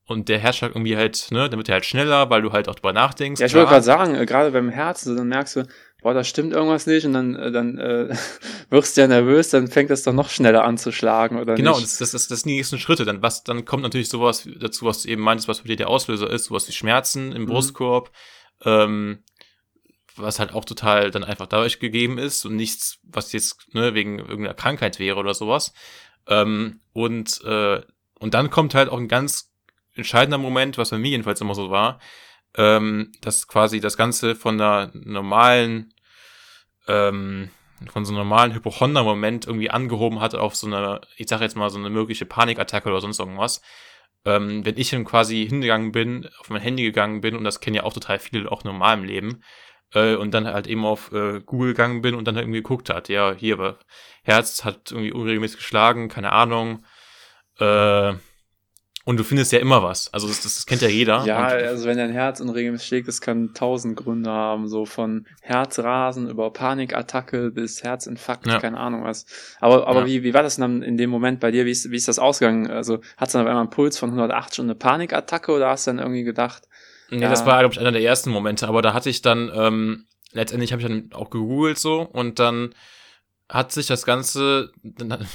[0.05, 2.75] und der Herzschlag irgendwie halt, ne, dann wird er halt schneller, weil du halt auch
[2.75, 3.39] drüber nachdenkst.
[3.39, 5.67] Ja, ich wollte gerade sagen, äh, gerade beim Herzen, dann merkst du,
[6.05, 8.15] boah, da stimmt irgendwas nicht und dann, äh, dann äh,
[8.69, 11.71] wirst du ja nervös, dann fängt das doch noch schneller an zu schlagen, oder genau,
[11.71, 11.79] nicht?
[11.79, 13.05] Genau, das, das, das, das sind die nächsten Schritte.
[13.05, 15.89] Dann, was, dann kommt natürlich sowas dazu, was du eben meintest, was für dir der
[15.89, 17.45] Auslöser ist, sowas wie Schmerzen im mhm.
[17.47, 18.11] Brustkorb,
[18.63, 19.23] ähm,
[20.15, 24.19] was halt auch total dann einfach dadurch gegeben ist und nichts, was jetzt ne, wegen
[24.19, 25.73] irgendeiner Krankheit wäre oder sowas.
[26.27, 27.81] Ähm, und, äh,
[28.19, 29.51] und dann kommt halt auch ein ganz
[29.95, 31.99] entscheidender Moment, was bei mir jedenfalls immer so war,
[32.57, 35.94] ähm, dass quasi das Ganze von einer normalen,
[36.87, 37.49] ähm,
[37.91, 41.69] von so einem normalen Hypochonder-Moment irgendwie angehoben hat auf so eine, ich sag jetzt mal,
[41.69, 43.61] so eine mögliche Panikattacke oder sonst irgendwas.
[44.23, 47.75] Ähm, wenn ich dann quasi hingegangen bin, auf mein Handy gegangen bin, und das kennen
[47.75, 49.43] ja auch total viele, auch normal im Leben,
[49.93, 53.09] äh, und dann halt eben auf äh, Google gegangen bin und dann irgendwie geguckt hat,
[53.09, 53.79] ja, hier, aber
[54.23, 56.85] Herz hat irgendwie unregelmäßig geschlagen, keine Ahnung,
[57.59, 58.13] äh,
[59.05, 60.11] und du findest ja immer was.
[60.13, 61.23] Also das, das kennt ja jeder.
[61.25, 64.67] Ja, und, also wenn dein Herz unregelmäßig schlägt, das kann tausend Gründe haben.
[64.67, 68.59] So von Herzrasen über Panikattacke bis Herzinfarkt, ja.
[68.59, 69.27] keine Ahnung was.
[69.59, 70.05] Aber, aber ja.
[70.07, 71.65] wie, wie war das dann in dem Moment bei dir?
[71.67, 72.69] Wie ist, wie ist das ausgegangen?
[72.69, 75.85] Also hat es dann auf einmal einen Puls von 180 und eine Panikattacke oder hast
[75.85, 76.63] du dann irgendwie gedacht?
[77.11, 77.29] Nee, ja.
[77.29, 78.67] das war, glaube ich, einer der ersten Momente.
[78.67, 82.73] Aber da hatte ich dann, ähm, letztendlich habe ich dann auch gegoogelt so und dann
[83.49, 85.27] hat sich das Ganze, dann,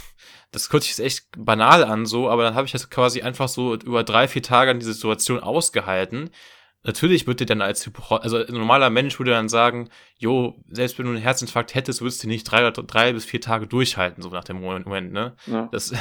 [0.52, 3.74] das hört sich echt banal an so, aber dann habe ich das quasi einfach so
[3.74, 6.30] über drei, vier Tage an die Situation ausgehalten.
[6.82, 10.98] Natürlich würde dir dann als Hypo also ein normaler Mensch würde dann sagen, jo, selbst
[10.98, 14.30] wenn du einen Herzinfarkt hättest, würdest du nicht drei, drei bis vier Tage durchhalten, so
[14.30, 15.36] nach dem Moment, ne?
[15.46, 15.68] Ja.
[15.72, 15.92] Das,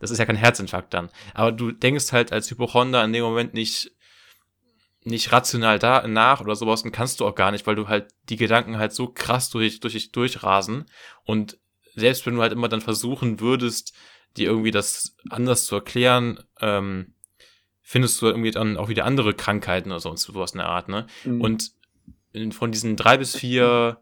[0.00, 1.08] das ist ja kein Herzinfarkt dann.
[1.34, 3.92] Aber du denkst halt als Hypochonder in dem Moment nicht,
[5.04, 8.08] nicht rational da nach oder sowas und kannst du auch gar nicht, weil du halt
[8.28, 10.86] die Gedanken halt so krass durch, durch dich durchrasen
[11.24, 11.58] und
[11.94, 13.94] selbst wenn du halt immer dann versuchen würdest,
[14.36, 17.14] dir irgendwie das anders zu erklären, ähm,
[17.82, 21.06] findest du irgendwie dann auch wieder andere Krankheiten oder sonst sowas in der Art, ne?
[21.24, 21.40] Mhm.
[21.40, 21.72] Und
[22.52, 23.98] von diesen drei bis vier,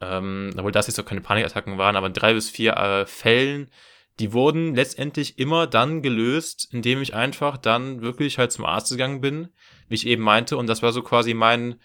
[0.00, 3.70] ähm, obwohl das jetzt auch keine Panikattacken waren, aber drei bis vier äh, Fällen,
[4.18, 9.20] die wurden letztendlich immer dann gelöst, indem ich einfach dann wirklich halt zum Arzt gegangen
[9.20, 9.48] bin,
[9.88, 11.80] wie ich eben meinte, und das war so quasi mein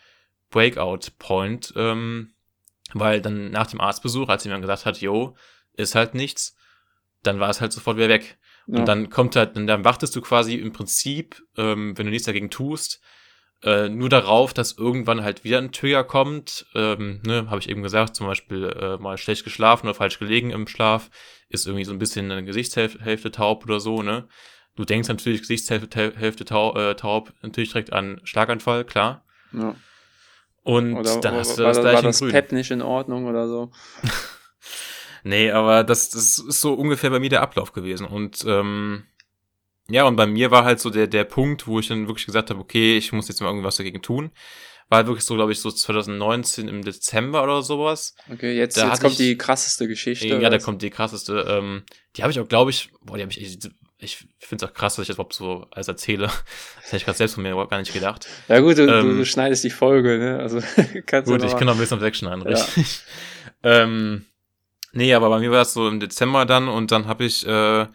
[0.52, 2.35] Breakout-Point, ähm,
[2.94, 5.36] weil dann nach dem Arztbesuch, als jemand gesagt hat, jo,
[5.74, 6.56] ist halt nichts,
[7.24, 8.38] dann war es halt sofort wieder weg.
[8.68, 8.80] Ja.
[8.80, 12.50] Und dann kommt halt, dann wartest du quasi im Prinzip, ähm, wenn du nichts dagegen
[12.50, 13.02] tust,
[13.64, 16.66] äh, nur darauf, dass irgendwann halt wieder ein Trigger kommt.
[16.76, 20.52] Ähm, ne, habe ich eben gesagt, zum Beispiel äh, mal schlecht geschlafen oder falsch gelegen
[20.52, 21.10] im Schlaf,
[21.50, 24.28] ist irgendwie so ein bisschen eine Gesichtshälfte taub oder so, ne?
[24.76, 29.26] Du denkst natürlich Gesichtshälfte taub, äh, taub natürlich direkt an Schlaganfall, klar.
[29.54, 29.76] Ja.
[30.66, 32.32] Und oder, dann hast du das war, gleich war das Grün.
[32.32, 33.70] Pep nicht in Ordnung oder so?
[35.24, 38.08] nee, aber das, das ist so ungefähr bei mir der Ablauf gewesen.
[38.08, 39.04] Und ähm,
[39.88, 42.50] ja, und bei mir war halt so der, der Punkt, wo ich dann wirklich gesagt
[42.50, 44.32] habe, okay, ich muss jetzt mal irgendwas dagegen tun.
[44.90, 48.16] War halt wirklich so, glaube ich, so 2019 im Dezember oder sowas.
[48.32, 50.28] Okay, jetzt, da jetzt kommt ich, die krasseste Geschichte.
[50.28, 51.46] Ja, da kommt die krasseste.
[51.48, 51.84] Ähm,
[52.16, 53.60] die habe ich auch, glaube ich, boah, die habe ich,
[53.98, 56.28] ich finde es auch krass, dass ich das überhaupt so alles erzähle.
[56.76, 58.28] Das hätte ich gerade selbst von mir überhaupt gar nicht gedacht.
[58.48, 60.40] Ja gut, du, ähm, du schneidest die Folge, ne?
[60.40, 60.60] Also
[61.06, 62.50] kannst Gut, ich kann noch ein bisschen wegschneiden, ja.
[62.50, 63.02] richtig.
[63.64, 64.26] ähm,
[64.92, 67.88] nee, aber bei mir war es so im Dezember dann und dann habe ich äh,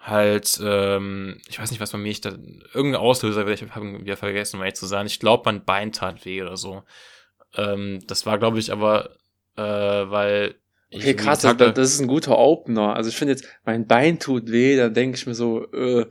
[0.00, 2.30] halt, ähm, ich weiß nicht, was bei mir ich da,
[2.74, 5.06] irgendein Auslöser, ich habe wieder vergessen, um ehrlich zu sein.
[5.06, 6.82] Ich glaube, mein Bein tat weh oder so.
[7.54, 9.10] Ähm, das war, glaube ich, aber,
[9.56, 10.56] äh, weil
[10.92, 12.96] Okay, krass, das, das ist ein guter Opener.
[12.96, 16.06] Also ich finde jetzt, mein Bein tut weh, dann denke ich mir so, äh,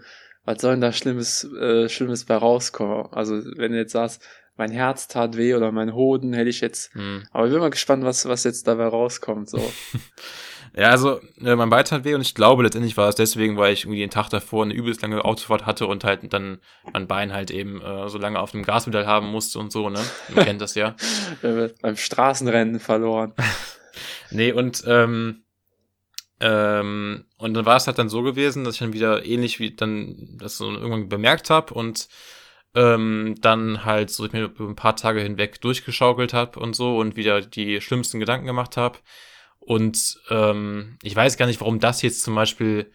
[0.45, 3.07] was soll denn da Schlimmes, äh, Schlimmes bei rauskommen?
[3.11, 4.23] Also wenn du jetzt sagst,
[4.55, 6.93] mein Herz tat weh oder mein Hoden, hätte ich jetzt.
[6.93, 7.23] Hm.
[7.31, 9.49] Aber ich bin mal gespannt, was, was jetzt dabei rauskommt.
[9.49, 9.57] So.
[10.75, 13.73] ja, also äh, mein Bein tat weh und ich glaube letztendlich war es deswegen, weil
[13.73, 16.59] ich irgendwie den Tag davor eine übelst lange Autofahrt hatte und halt dann
[16.91, 19.99] mein Bein halt eben äh, so lange auf dem Gaspedal haben musste und so, ne?
[20.33, 20.95] Man kennt das ja.
[21.81, 23.33] beim Straßenrennen verloren.
[24.31, 25.43] Nee, und ähm,
[26.39, 29.75] ähm, und dann war es halt dann so gewesen, dass ich dann wieder ähnlich wie
[29.75, 32.07] dann das so irgendwann bemerkt habe und
[32.75, 37.15] ähm, dann halt so ich mir ein paar Tage hinweg durchgeschaukelt habe und so und
[37.15, 38.99] wieder die schlimmsten Gedanken gemacht habe.
[39.59, 42.91] Und ähm, ich weiß gar nicht, warum das jetzt zum Beispiel,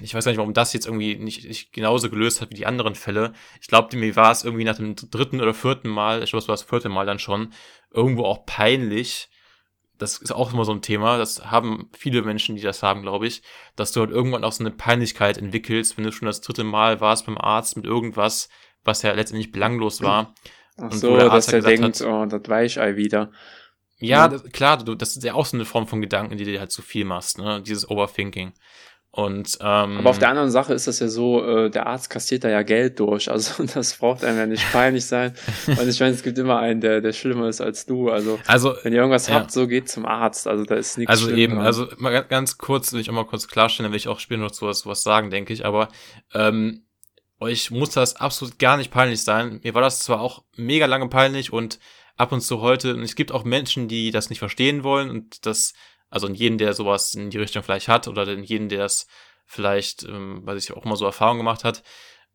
[0.00, 2.66] ich weiß gar nicht, warum das jetzt irgendwie nicht, nicht genauso gelöst hat wie die
[2.66, 3.32] anderen Fälle.
[3.60, 6.48] Ich glaube, mir war es irgendwie nach dem dritten oder vierten Mal, ich glaube, es
[6.48, 7.52] war das vierte Mal dann schon,
[7.92, 9.28] irgendwo auch peinlich,
[10.00, 13.26] das ist auch immer so ein Thema, das haben viele Menschen, die das haben, glaube
[13.26, 13.42] ich,
[13.76, 17.00] dass du halt irgendwann auch so eine Peinlichkeit entwickelst, wenn du schon das dritte Mal
[17.00, 18.48] warst beim Arzt mit irgendwas,
[18.82, 20.34] was ja letztendlich belanglos war.
[20.78, 23.30] Ach so, dass er denkt, hat, oh, das Weichei wieder.
[23.98, 24.28] Ja, ja.
[24.28, 26.72] Das, klar, du, das ist ja auch so eine Form von Gedanken, die dir halt
[26.72, 27.62] zu viel machst, ne?
[27.62, 28.54] Dieses Overthinking.
[29.12, 32.44] Und, ähm, Aber auf der anderen Sache ist das ja so, äh, der Arzt kassiert
[32.44, 35.34] da ja Geld durch, also das braucht einem ja nicht peinlich sein.
[35.66, 38.08] Und ich meine, es gibt immer einen, der, der schlimmer ist als du.
[38.10, 39.34] Also, also wenn ihr irgendwas ja.
[39.34, 40.46] habt, so geht zum Arzt.
[40.46, 41.10] Also da ist nichts.
[41.10, 41.66] Also eben, dran.
[41.66, 44.42] also mal ganz kurz, will ich auch mal kurz klarstellen, dann will ich auch später
[44.42, 45.66] noch sowas, sowas sagen, denke ich.
[45.66, 45.88] Aber
[46.32, 46.84] ähm,
[47.40, 49.58] euch muss das absolut gar nicht peinlich sein.
[49.64, 51.80] Mir war das zwar auch mega lange peinlich und
[52.16, 55.46] ab und zu heute, und es gibt auch Menschen, die das nicht verstehen wollen und
[55.46, 55.72] das
[56.10, 59.06] also in jeden, der sowas in die Richtung vielleicht hat oder in jeden, der das
[59.46, 61.82] vielleicht, ähm, weil ich auch mal so Erfahrung gemacht hat,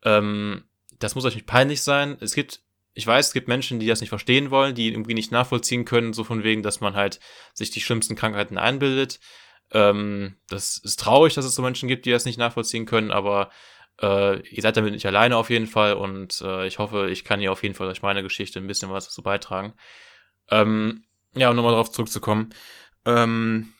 [0.03, 0.65] Ähm,
[0.99, 2.17] das muss euch nicht peinlich sein.
[2.21, 2.61] Es gibt,
[2.93, 6.13] ich weiß, es gibt Menschen, die das nicht verstehen wollen, die irgendwie nicht nachvollziehen können,
[6.13, 7.19] so von wegen, dass man halt
[7.53, 9.19] sich die schlimmsten Krankheiten einbildet.
[9.71, 13.49] Ähm, das ist traurig, dass es so Menschen gibt, die das nicht nachvollziehen können, aber
[14.01, 17.39] äh, ihr seid damit nicht alleine auf jeden Fall und äh, ich hoffe, ich kann
[17.39, 19.73] hier auf jeden Fall durch meine Geschichte ein bisschen was dazu beitragen.
[20.49, 22.53] Ähm, ja, um nochmal darauf zurückzukommen.
[23.05, 23.73] Ähm,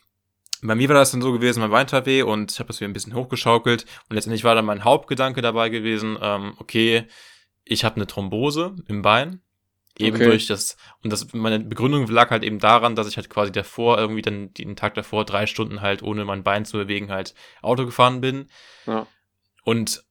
[0.62, 2.80] bei mir war das dann so gewesen, mein Bein tat weh und ich habe das
[2.80, 7.06] wieder ein bisschen hochgeschaukelt und letztendlich war dann mein Hauptgedanke dabei gewesen, ähm, okay,
[7.64, 9.42] ich habe eine Thrombose im Bein,
[9.98, 10.26] eben okay.
[10.26, 13.98] durch das und das meine Begründung lag halt eben daran, dass ich halt quasi davor
[13.98, 17.84] irgendwie dann den Tag davor drei Stunden halt ohne mein Bein zu bewegen halt Auto
[17.84, 18.48] gefahren bin
[18.86, 19.06] ja.
[19.64, 20.04] und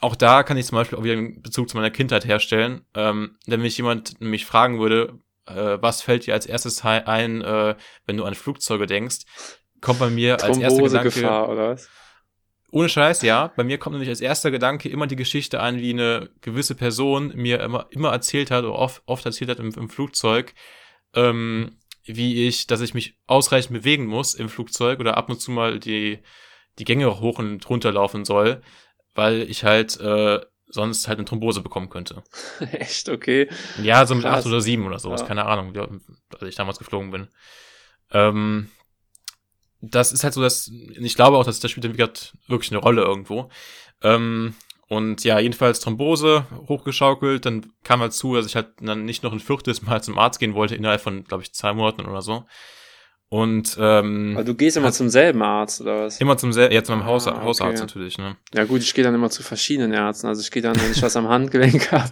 [0.00, 3.38] auch da kann ich zum Beispiel auch wieder einen Bezug zu meiner Kindheit herstellen, ähm,
[3.46, 7.74] wenn mich jemand mich fragen würde, äh, was fällt dir als erstes ein, äh,
[8.06, 9.24] wenn du an Flugzeuge denkst,
[9.80, 11.10] kommt bei mir als erster Gedanke.
[11.10, 11.88] Gefahr, oder was?
[12.70, 13.52] Ohne Scheiß, ja.
[13.56, 17.32] Bei mir kommt nämlich als erster Gedanke immer die Geschichte an, wie eine gewisse Person
[17.36, 20.54] mir immer, immer erzählt hat oder oft, oft erzählt hat im, im Flugzeug,
[21.14, 25.52] ähm, wie ich, dass ich mich ausreichend bewegen muss im Flugzeug oder ab und zu
[25.52, 26.18] mal die,
[26.80, 28.60] die Gänge hoch und runter laufen soll,
[29.14, 30.40] weil ich halt äh,
[30.74, 32.22] sonst halt eine Thrombose bekommen könnte.
[32.72, 33.48] Echt, okay.
[33.82, 34.40] Ja, so mit Krass.
[34.40, 35.26] acht oder sieben oder sowas, ja.
[35.26, 37.28] keine Ahnung, als ich damals geflogen bin.
[38.10, 38.70] Ähm,
[39.80, 43.50] das ist halt so, dass ich glaube auch, dass das spielt wirklich eine Rolle irgendwo.
[44.02, 44.54] Ähm,
[44.88, 49.32] und ja, jedenfalls Thrombose hochgeschaukelt, dann kam halt zu, dass ich halt dann nicht noch
[49.32, 52.44] ein viertes Mal zum Arzt gehen wollte, innerhalb von, glaube ich, zwei Monaten oder so.
[53.30, 56.20] Und ähm, Aber du gehst immer zum selben Arzt, oder was?
[56.20, 57.44] Immer zum selben, jetzt meinem Haus, ah, okay.
[57.44, 58.36] Hausarzt natürlich, ne?
[58.54, 60.28] Ja gut, ich gehe dann immer zu verschiedenen Ärzten.
[60.28, 62.10] Also ich gehe dann, wenn ich was am Handgelenk habe,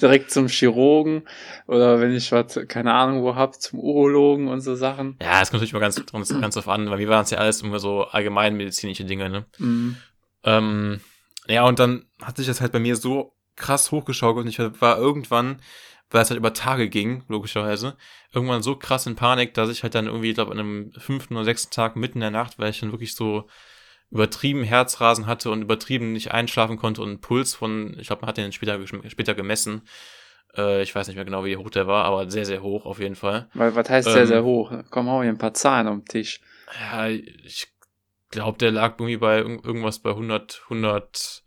[0.00, 1.22] direkt zum Chirurgen
[1.68, 5.16] oder wenn ich was, keine Ahnung wo hab, zum Urologen und so Sachen.
[5.22, 7.38] Ja, es kommt natürlich mal ganz, ganz, ganz drauf an, weil wir waren es ja
[7.38, 9.44] alles immer so allgemeinmedizinische Dinge, ne?
[9.58, 9.96] Mhm.
[10.42, 11.00] Ähm,
[11.48, 14.98] ja, und dann hat sich das halt bei mir so krass hochgeschaukelt und ich war
[14.98, 15.60] irgendwann
[16.10, 17.96] weil es halt über Tage ging, logischerweise,
[18.32, 21.34] irgendwann so krass in Panik, dass ich halt dann irgendwie, ich glaube, an einem fünften
[21.34, 23.46] oder sechsten Tag mitten in der Nacht, weil ich dann wirklich so
[24.10, 28.28] übertrieben Herzrasen hatte und übertrieben nicht einschlafen konnte und einen Puls von, ich glaube, man
[28.28, 29.82] hat den später, später gemessen.
[30.56, 33.00] Äh, ich weiß nicht mehr genau, wie hoch der war, aber sehr, sehr hoch auf
[33.00, 33.48] jeden Fall.
[33.54, 34.72] Weil, was heißt ähm, sehr, sehr hoch?
[34.90, 36.40] Komm, hau hier ein paar Zahlen am Tisch.
[36.80, 37.68] Ja, ich
[38.30, 41.42] glaube, der lag irgendwie bei irgendwas bei 100, 100,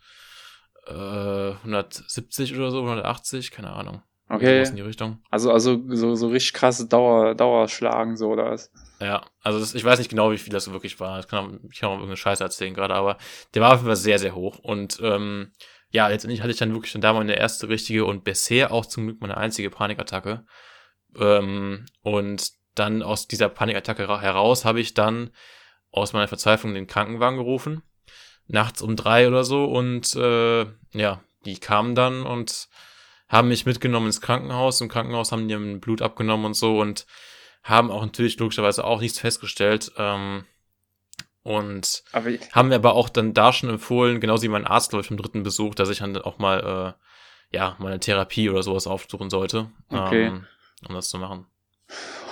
[0.87, 4.01] äh, 170 oder so, 180, keine Ahnung.
[4.29, 4.63] Okay.
[4.63, 5.19] In die Richtung.
[5.31, 8.71] Also, also so, so richtig krasse Dauer, Dauerschlagen, so oder was?
[8.99, 11.19] Ja, also das, ich weiß nicht genau, wie viel das wirklich war.
[11.19, 13.17] Ich kann auch, ich kann auch irgendeine Scheiße erzählen gerade, aber
[13.53, 14.59] der war auf jeden Fall sehr, sehr hoch.
[14.59, 15.51] Und ähm,
[15.89, 19.07] ja, letztendlich hatte ich dann wirklich dann da meine erste richtige und bisher auch zum
[19.07, 20.45] Glück meine einzige Panikattacke.
[21.17, 25.31] Ähm, und dann aus dieser Panikattacke heraus habe ich dann
[25.91, 27.81] aus meiner Verzweiflung den Krankenwagen gerufen.
[28.47, 29.65] Nachts um drei oder so.
[29.65, 32.67] Und äh, ja, die kamen dann und
[33.29, 34.81] haben mich mitgenommen ins Krankenhaus.
[34.81, 37.05] Im Krankenhaus haben die mir Blut abgenommen und so und
[37.63, 39.91] haben auch natürlich logischerweise auch nichts festgestellt.
[39.97, 40.45] Ähm,
[41.43, 45.05] und aber haben mir aber auch dann da schon empfohlen, genauso wie mein Arzt, glaube
[45.05, 46.95] ich, im dritten Besuch, dass ich dann auch mal,
[47.51, 50.25] äh, ja, meine Therapie oder sowas aufsuchen sollte, okay.
[50.25, 50.47] ähm,
[50.87, 51.45] um das zu machen.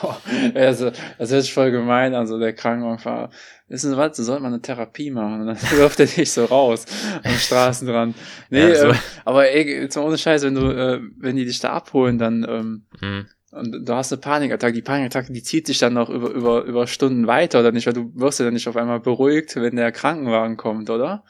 [0.54, 3.30] Also, das ist voll gemein, also der Krankenwagenfahrer.
[3.68, 6.46] Wissen Sie was, so sollte man eine Therapie machen und dann wirft er dich so
[6.46, 6.86] raus
[7.24, 8.16] am Straßenrand.
[8.50, 8.88] Nee, ja, so.
[8.90, 12.18] ähm, aber ey, jetzt mal ohne Scheiß, wenn du, äh, wenn die dich da abholen,
[12.18, 13.26] dann, ähm, mhm.
[13.52, 16.88] und du hast eine Panikattacke, die Panikattacke, die zieht sich dann noch über, über, über
[16.88, 19.92] Stunden weiter oder nicht, weil du wirst ja dann nicht auf einmal beruhigt, wenn der
[19.92, 21.24] Krankenwagen kommt, oder?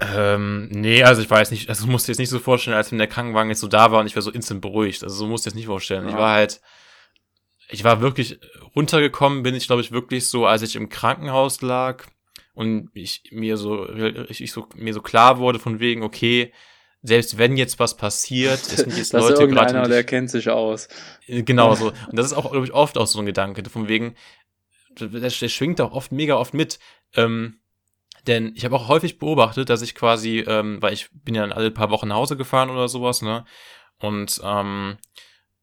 [0.00, 2.90] Ähm, nee, also ich weiß nicht, also du musst dir jetzt nicht so vorstellen, als
[2.90, 5.02] wenn der Krankenwagen jetzt so da war und ich war so instant beruhigt.
[5.02, 6.04] Also so musst du dir jetzt nicht vorstellen.
[6.04, 6.10] Ja.
[6.10, 6.60] Ich war halt,
[7.70, 8.38] ich war wirklich
[8.74, 12.06] runtergekommen, bin ich glaube ich wirklich so, als ich im Krankenhaus lag
[12.54, 13.88] und ich mir so,
[14.28, 16.52] ich so, mir so klar wurde von wegen, okay,
[17.02, 19.88] selbst wenn jetzt was passiert, es sind jetzt Leute gerade.
[19.88, 20.88] der kennt sich aus.
[21.26, 21.88] Genau so.
[21.88, 24.14] Und das ist auch, glaube ich, oft auch so ein Gedanke, von wegen,
[24.98, 26.78] der, schwingt auch oft mega oft mit.
[27.14, 27.60] Ähm,
[28.26, 31.70] denn ich habe auch häufig beobachtet, dass ich quasi, ähm, weil ich bin ja alle
[31.70, 33.46] paar Wochen nach Hause gefahren oder sowas, ne?
[33.98, 34.98] Und ähm,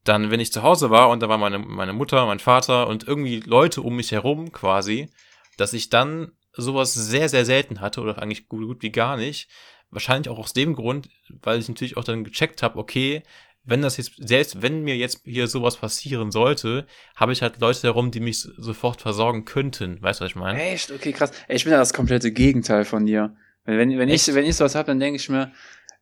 [0.07, 3.07] dann, wenn ich zu Hause war und da war meine, meine Mutter, mein Vater und
[3.07, 5.09] irgendwie Leute um mich herum quasi,
[5.57, 9.49] dass ich dann sowas sehr, sehr selten hatte oder eigentlich gut, gut wie gar nicht.
[9.89, 11.09] Wahrscheinlich auch aus dem Grund,
[11.41, 13.23] weil ich natürlich auch dann gecheckt habe, okay,
[13.63, 17.81] wenn das jetzt, selbst wenn mir jetzt hier sowas passieren sollte, habe ich halt Leute
[17.83, 20.01] herum, die mich sofort versorgen könnten.
[20.01, 20.61] Weißt du, was ich meine?
[20.61, 20.91] Echt?
[20.91, 21.31] Okay, krass.
[21.49, 23.35] Ich bin ja das komplette Gegenteil von dir.
[23.65, 25.51] Wenn, wenn, ich, wenn ich sowas habe, dann denke ich mir,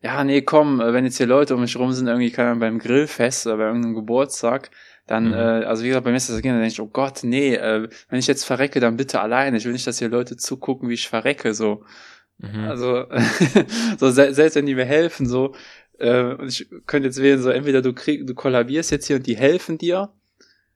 [0.01, 3.47] ja, nee, komm, wenn jetzt hier Leute um mich rum sind, irgendwie kann beim Grillfest
[3.47, 4.69] oder bei irgendeinem Geburtstag,
[5.07, 5.33] dann, mhm.
[5.33, 7.87] äh, also wie gesagt, bei mir ist das dann denke ich, oh Gott, nee, äh,
[8.09, 9.57] wenn ich jetzt verrecke, dann bitte alleine.
[9.57, 11.83] Ich will nicht, dass hier Leute zugucken, wie ich verrecke, so.
[12.37, 12.65] Mhm.
[12.65, 13.05] Also,
[13.97, 15.55] so selbst wenn die mir helfen, so,
[15.99, 19.27] äh, und ich könnte jetzt wählen, so entweder du krieg, du kollabierst jetzt hier und
[19.27, 20.11] die helfen dir,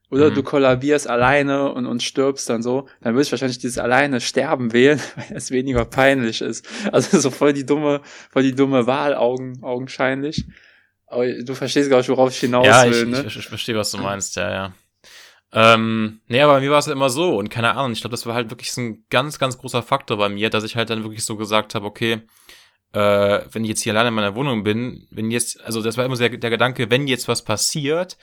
[0.10, 0.36] oder mhm.
[0.36, 4.74] du kollabierst alleine und, und stirbst dann so, dann würde ich wahrscheinlich dieses alleine sterben
[4.74, 6.68] wählen, weil es weniger peinlich ist.
[6.92, 10.46] Also so voll die dumme, voll die dumme Wahl augen, augenscheinlich.
[11.08, 13.24] Aber du verstehst, glaube ich, worauf ich hinaus ja, will, ich, ne?
[13.28, 14.74] ich, ich verstehe, was du meinst, ja, ja.
[15.52, 18.12] Ähm, nee, aber bei mir war es halt immer so und keine Ahnung, ich glaube,
[18.12, 20.92] das war halt wirklich so ein ganz, ganz großer Faktor bei mir, dass ich halt
[20.92, 22.22] dann wirklich so gesagt habe, okay,
[22.94, 26.06] äh, wenn ich jetzt hier alleine in meiner Wohnung bin, wenn jetzt, also das war
[26.06, 28.18] immer so der, der Gedanke, wenn jetzt was passiert,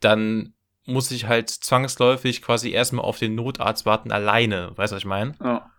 [0.00, 0.54] dann
[0.86, 5.06] muss ich halt zwangsläufig quasi erstmal auf den Notarzt warten alleine, weißt du, was ich
[5.06, 5.34] meine?
[5.42, 5.70] Ja.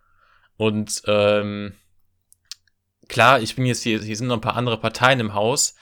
[0.57, 1.73] Und ähm,
[3.07, 5.75] klar, ich bin jetzt hier, hier sind noch ein paar andere Parteien im Haus,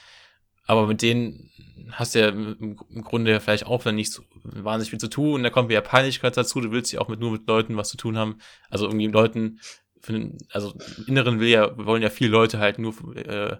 [0.66, 1.50] aber mit denen
[1.92, 5.34] hast du ja im Grunde ja vielleicht auch wenn nicht so wahnsinnig viel zu tun,
[5.34, 7.88] und da kommt wieder Peinlichkeit dazu, du willst ja auch mit nur mit Leuten was
[7.88, 9.60] zu tun haben, also irgendwie Leuten,
[10.08, 13.56] den, also im Inneren will ja, wollen ja viele Leute halt nur äh,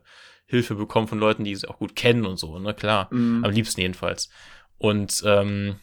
[0.46, 3.44] Hilfe bekommen von Leuten, die sie auch gut kennen und so, ne, klar, mhm.
[3.44, 4.31] am liebsten jedenfalls.
[4.81, 5.77] Und ähm,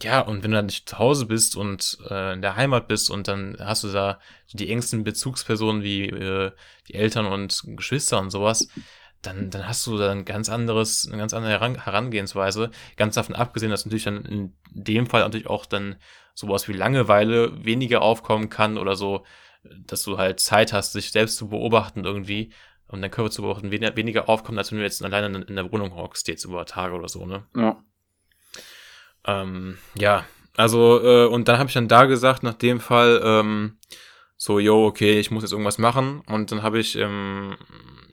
[0.00, 3.10] ja, und wenn du dann nicht zu Hause bist und äh, in der Heimat bist
[3.10, 4.20] und dann hast du da
[4.52, 6.52] die engsten Bezugspersonen wie äh,
[6.86, 8.68] die Eltern und Geschwister und sowas,
[9.20, 12.70] dann, dann hast du da ein ganz anderes, eine ganz andere Herangehensweise.
[12.96, 15.96] Ganz davon abgesehen, dass natürlich dann in dem Fall natürlich auch dann
[16.34, 19.24] sowas wie Langeweile weniger aufkommen kann oder so,
[19.64, 22.52] dass du halt Zeit hast, sich selbst zu beobachten irgendwie
[22.86, 25.96] und dein Körper zu beobachten, weniger aufkommt, als wenn du jetzt alleine in der Wohnung
[25.96, 27.44] hockst, jetzt über Tage oder so, ne?
[27.56, 27.82] Ja.
[29.26, 30.24] Ähm, ja,
[30.56, 33.76] also, äh, und dann habe ich dann da gesagt, nach dem Fall, ähm,
[34.36, 36.22] so, yo, okay, ich muss jetzt irgendwas machen.
[36.26, 37.56] Und dann habe ich im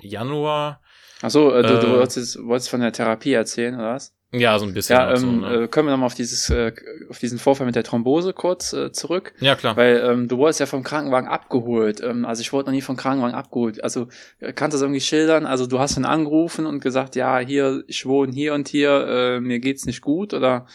[0.02, 0.82] Januar.
[1.22, 4.14] Achso, äh, du, äh, du wolltest, wolltest von der Therapie erzählen, oder was?
[4.36, 4.96] Ja, so ein bisschen.
[4.96, 5.64] Ja, ähm, so, ne?
[5.64, 6.74] äh, können wir nochmal auf dieses, äh,
[7.10, 9.34] auf diesen Vorfall mit der Thrombose kurz äh, zurück?
[9.40, 9.78] Ja, klar.
[9.78, 12.02] Weil ähm, du wurdest ja vom Krankenwagen abgeholt.
[12.02, 13.84] Ähm, also ich wurde noch nie vom Krankenwagen abgeholt.
[13.84, 14.08] Also
[14.40, 15.46] äh, kannst du das irgendwie schildern?
[15.46, 19.40] Also du hast dann angerufen und gesagt, ja, hier, ich wohne hier und hier, äh,
[19.40, 20.66] mir geht's nicht gut oder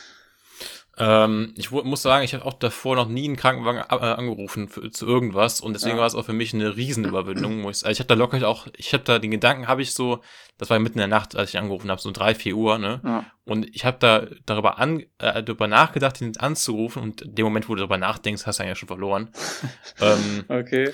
[1.00, 4.90] ähm, ich muss sagen, ich habe auch davor noch nie einen Krankenwagen äh, angerufen für,
[4.90, 6.00] zu irgendwas und deswegen ja.
[6.00, 7.60] war es auch für mich eine Riesenüberwindung.
[7.60, 9.94] Muss ich, also ich habe da locker auch, ich habe da den Gedanken, habe ich
[9.94, 10.20] so,
[10.58, 13.00] das war mitten in der Nacht, als ich angerufen habe, so drei, vier Uhr, ne?
[13.04, 13.24] Ja.
[13.44, 17.68] Und ich habe da darüber, an, äh, darüber nachgedacht, ihn anzurufen und in dem Moment,
[17.68, 19.30] wo du darüber nachdenkst, hast du eigentlich schon verloren.
[20.00, 20.92] ähm, okay.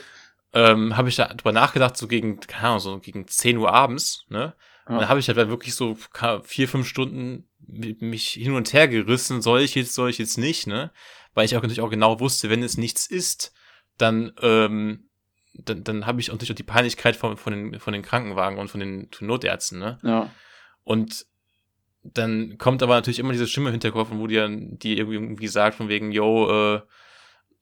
[0.53, 4.27] Ähm, habe ich da darüber nachgedacht, so gegen, keine Ahnung, so gegen 10 Uhr abends,
[4.29, 4.55] ne?
[4.87, 5.97] Und dann habe ich halt wirklich so
[6.43, 10.67] vier, fünf Stunden mich hin und her gerissen, soll ich jetzt, soll ich jetzt nicht,
[10.67, 10.93] ne?
[11.35, 13.53] Weil ich auch natürlich auch genau wusste, wenn es nichts ist,
[13.99, 15.09] dann, ähm,
[15.55, 18.59] dann, dann habe ich auch natürlich auch die Peinlichkeit von, von, den, von den Krankenwagen
[18.59, 19.99] und von den Notärzten, ne?
[20.03, 20.31] Ja.
[20.85, 21.27] Und
[22.03, 25.89] dann kommt aber natürlich immer diese Stimme im Hinterkopf, wo die, die irgendwie sagt, von
[25.89, 26.81] wegen, yo, äh,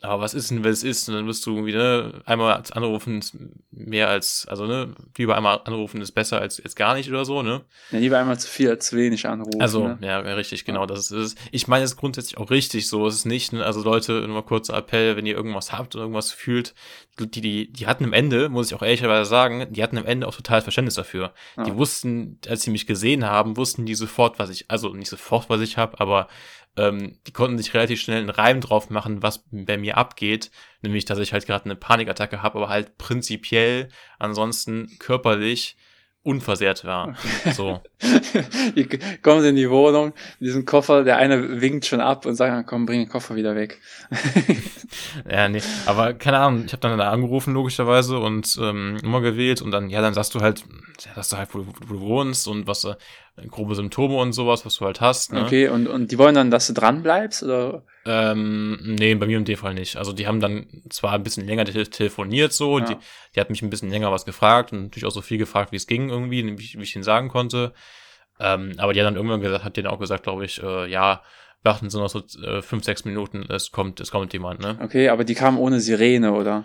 [0.03, 1.09] aber was ist denn, wenn es ist?
[1.09, 3.37] Und dann wirst du irgendwie, ne, einmal anrufen ist
[3.71, 7.43] mehr als, also, ne, lieber einmal anrufen ist besser als jetzt gar nicht oder so,
[7.43, 7.63] ne?
[7.91, 9.61] Ja, lieber einmal zu viel als zu wenig anrufen.
[9.61, 9.99] Also, ne?
[10.01, 13.15] ja, richtig, genau, das ist, ist Ich meine, es ist grundsätzlich auch richtig so, es
[13.15, 16.33] ist nicht, ne, also Leute, nur mal kurzer Appell, wenn ihr irgendwas habt oder irgendwas
[16.33, 16.75] fühlt,
[17.19, 20.27] die, die, die hatten am Ende, muss ich auch ehrlicherweise sagen, die hatten am Ende
[20.27, 21.35] auch total Verständnis dafür.
[21.57, 21.65] Ja.
[21.65, 25.51] Die wussten, als sie mich gesehen haben, wussten die sofort, was ich, also nicht sofort,
[25.51, 26.29] was ich habe, aber
[26.77, 30.51] ähm, die konnten sich relativ schnell einen Reim drauf machen, was bei mir abgeht.
[30.81, 35.77] Nämlich, dass ich halt gerade eine Panikattacke habe, aber halt prinzipiell ansonsten körperlich
[36.25, 37.17] unversehrt war.
[37.53, 37.81] So.
[38.77, 38.89] die
[39.23, 43.01] kommen in die Wohnung, diesen Koffer, der eine winkt schon ab und sagt, komm, bring
[43.01, 43.81] den Koffer wieder weg.
[45.31, 49.63] ja, nee, aber keine Ahnung, ich habe dann da angerufen logischerweise und ähm, Nummer gewählt
[49.63, 50.65] und dann, ja, dann sagst du halt,
[51.05, 52.95] ja, sagst du halt, wo, wo du wohnst und was äh,
[53.49, 55.33] grobe Symptome und sowas, was du halt hast.
[55.33, 55.45] Ne?
[55.45, 57.83] Okay, und, und die wollen dann, dass du dran bleibst, oder?
[58.05, 59.97] Ähm, nee, bei mir im Fall nicht.
[59.97, 62.85] Also die haben dann zwar ein bisschen länger te telefoniert so, ja.
[62.85, 62.97] die,
[63.35, 65.77] die hat mich ein bisschen länger was gefragt und natürlich auch so viel gefragt, wie
[65.77, 67.73] es ging irgendwie, wie, wie ich ihnen sagen konnte.
[68.39, 71.23] Ähm, aber die hat dann irgendwann gesagt, hat denen auch gesagt, glaube ich, äh, ja,
[71.63, 74.79] warten Sie noch so äh, fünf, sechs Minuten, es kommt, es kommt jemand, ne?
[74.83, 76.65] Okay, aber die kamen ohne Sirene, oder?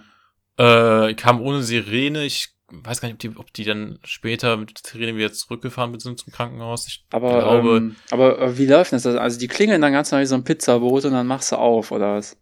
[0.57, 4.77] Äh, kam ohne Sirene, ich weiß gar nicht, ob die, ob die dann später mit
[4.77, 6.87] Sirene wieder zurückgefahren sind zum Krankenhaus.
[6.87, 7.77] Ich aber, glaube.
[7.77, 9.05] Ähm, aber äh, wie läuft das?
[9.05, 11.91] Also die klingeln dann ganz neu wie so ein Pizzaboot und dann machst du auf,
[11.91, 12.37] oder was?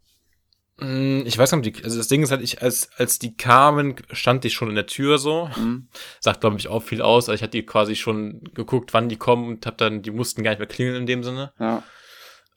[0.77, 4.43] Mm, ich weiß nicht, also das Ding ist halt, ich, als, als die kamen, stand
[4.45, 5.49] ich schon in der Tür so.
[5.55, 5.87] Mhm.
[6.19, 7.29] Sagt, glaube ich, auch viel aus.
[7.29, 10.43] Also ich hatte die quasi schon geguckt, wann die kommen und hab dann, die mussten
[10.43, 11.53] gar nicht mehr klingeln in dem Sinne.
[11.59, 11.83] Ja.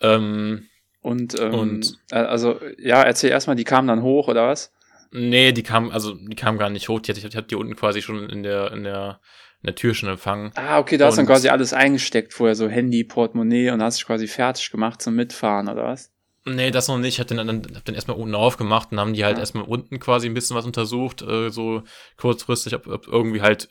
[0.01, 0.69] Ähm,
[1.01, 4.73] und, ähm, und also, ja, erzähl erstmal, die kamen dann hoch, oder was?
[5.11, 7.01] Nee, die kam, also die kam gar nicht hoch.
[7.01, 9.21] Die hat, ich habe die unten quasi schon in der, in der,
[9.63, 10.53] in der Tür schon empfangen.
[10.55, 13.99] Ah, okay, da hast du dann quasi alles eingesteckt vorher, so Handy, Portemonnaie und hast
[13.99, 16.13] dich quasi fertig gemacht zum Mitfahren, oder was?
[16.45, 17.15] Nee, das noch nicht.
[17.15, 19.41] Ich hab den, dann, hab den erstmal unten aufgemacht und haben die halt ja.
[19.41, 21.83] erstmal unten quasi ein bisschen was untersucht, äh, so
[22.17, 23.69] kurzfristig, ob, ob irgendwie halt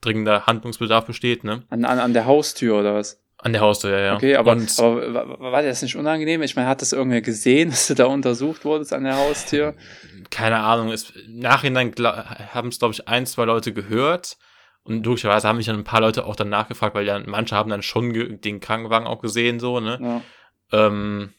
[0.00, 1.62] dringender Handlungsbedarf besteht, ne?
[1.68, 3.22] An, an, an der Haustür oder was?
[3.42, 4.14] An der Haustür, ja, ja.
[4.16, 6.42] Okay, aber, und, aber war das nicht unangenehm?
[6.42, 9.74] Ich meine, hat das irgendwer gesehen, dass du da untersucht wurdest an der Haustür?
[10.30, 10.92] Keine Ahnung.
[10.92, 11.94] Im Nachhinein
[12.52, 14.36] haben es, glaube ich, ein, zwei Leute gehört.
[14.82, 17.70] Und logischerweise haben mich dann ein paar Leute auch dann nachgefragt, weil ja manche haben
[17.70, 19.98] dann schon den Krankenwagen auch gesehen, so, ne?
[20.72, 20.86] Ja.
[20.86, 21.34] Ähm,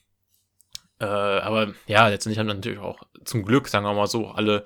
[0.99, 4.65] äh, aber ja, letztendlich haben dann natürlich auch zum Glück, sagen wir mal so, alle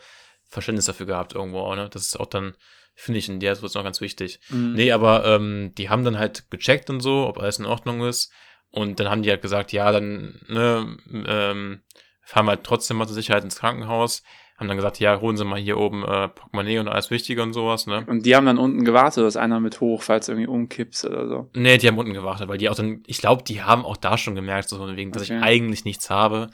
[0.50, 1.90] Verständnis dafür gehabt irgendwo, ne?
[1.90, 2.56] Das ist auch dann,
[2.96, 4.40] finde ich, in der Situation ganz wichtig.
[4.50, 4.74] Mhm.
[4.74, 8.32] Nee, aber ähm, die haben dann halt gecheckt und so, ob alles in Ordnung ist.
[8.72, 11.82] Und dann haben die halt gesagt, ja, dann ne, ähm,
[12.22, 14.24] fahren wir halt trotzdem mal zur Sicherheit ins Krankenhaus
[14.58, 17.52] haben dann gesagt, ja, holen Sie mal hier oben äh, Portemonnaie und alles Wichtige und
[17.52, 18.06] sowas, ne?
[18.08, 21.50] Und die haben dann unten gewartet, dass einer mit hoch, falls irgendwie umkippst oder so.
[21.54, 24.18] Nee, die haben unten gewartet, weil die auch dann, ich glaube, die haben auch da
[24.18, 25.38] schon gemerkt, so wegen, dass okay.
[25.38, 26.52] ich eigentlich nichts habe.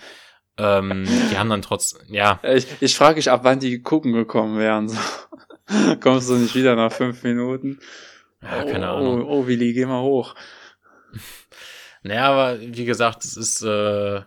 [0.58, 2.40] Ähm, die haben dann trotz, ja.
[2.44, 4.90] Ich, ich frage mich, ab wann die gucken gekommen wären.
[4.90, 4.98] So.
[6.02, 7.80] Kommst du nicht wieder nach fünf Minuten?
[8.42, 9.24] Ja, keine oh, Ahnung.
[9.24, 10.36] Oh, oh, Willi, geh mal hoch.
[12.04, 14.22] Naja, aber wie gesagt, es ist, äh,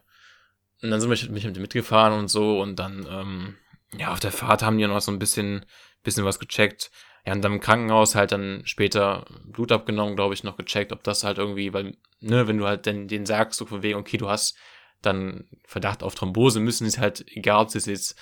[0.82, 3.57] und dann sind wir mit, mit mitgefahren und so und dann, ähm,
[3.99, 5.66] ja, auf der Fahrt haben die noch so ein bisschen,
[6.05, 6.93] bisschen was gecheckt.
[7.26, 11.03] Ja, und dann im Krankenhaus halt dann später Blut abgenommen, glaube ich, noch gecheckt, ob
[11.03, 14.18] das halt irgendwie, weil, ne, wenn du halt den, den sagst, so von wegen, okay,
[14.18, 14.57] du hast
[15.01, 18.20] dann Verdacht auf Thrombose, müssen sie halt, egal ob das jetzt, ob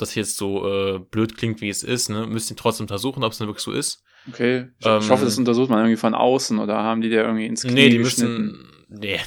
[0.00, 3.32] das jetzt so äh, blöd klingt, wie es ist, ne, müssen die trotzdem untersuchen, ob
[3.32, 4.02] es dann wirklich so ist.
[4.28, 4.68] Okay.
[4.78, 7.46] Ich, ähm, ich hoffe, das untersucht man irgendwie von außen oder haben die da irgendwie
[7.46, 9.20] ins Knie Nee, die müssen, nee,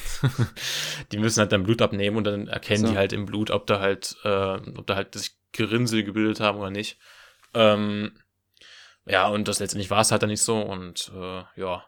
[1.11, 2.91] die müssen halt dann Blut abnehmen und dann erkennen so.
[2.91, 6.59] die halt im Blut, ob da halt, äh, ob da halt sich Gerinnsel gebildet haben
[6.59, 6.99] oder nicht.
[7.53, 8.11] Ähm,
[9.05, 11.83] ja, und das letztendlich war es halt dann nicht so und äh, ja,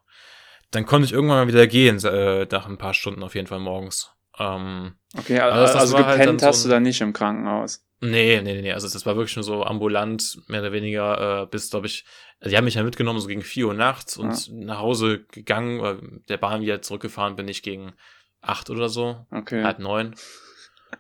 [0.72, 3.60] dann konnte ich irgendwann mal wieder gehen, äh, nach ein paar Stunden auf jeden Fall
[3.60, 4.12] morgens.
[4.38, 7.86] Ähm, okay, also, also, also gepennt halt hast so ein, du dann nicht im Krankenhaus?
[8.10, 11.70] Nee, nee, nee, also das war wirklich nur so ambulant, mehr oder weniger, äh, bis,
[11.70, 12.06] glaube ich,
[12.39, 14.53] also die haben mich ja mitgenommen, so gegen vier Uhr nachts und ja.
[14.53, 15.99] nach Hause gegangen, weil
[16.30, 17.93] der Bahn wieder zurückgefahren bin ich gegen
[18.41, 19.64] acht oder so, okay.
[19.64, 20.16] halb neun.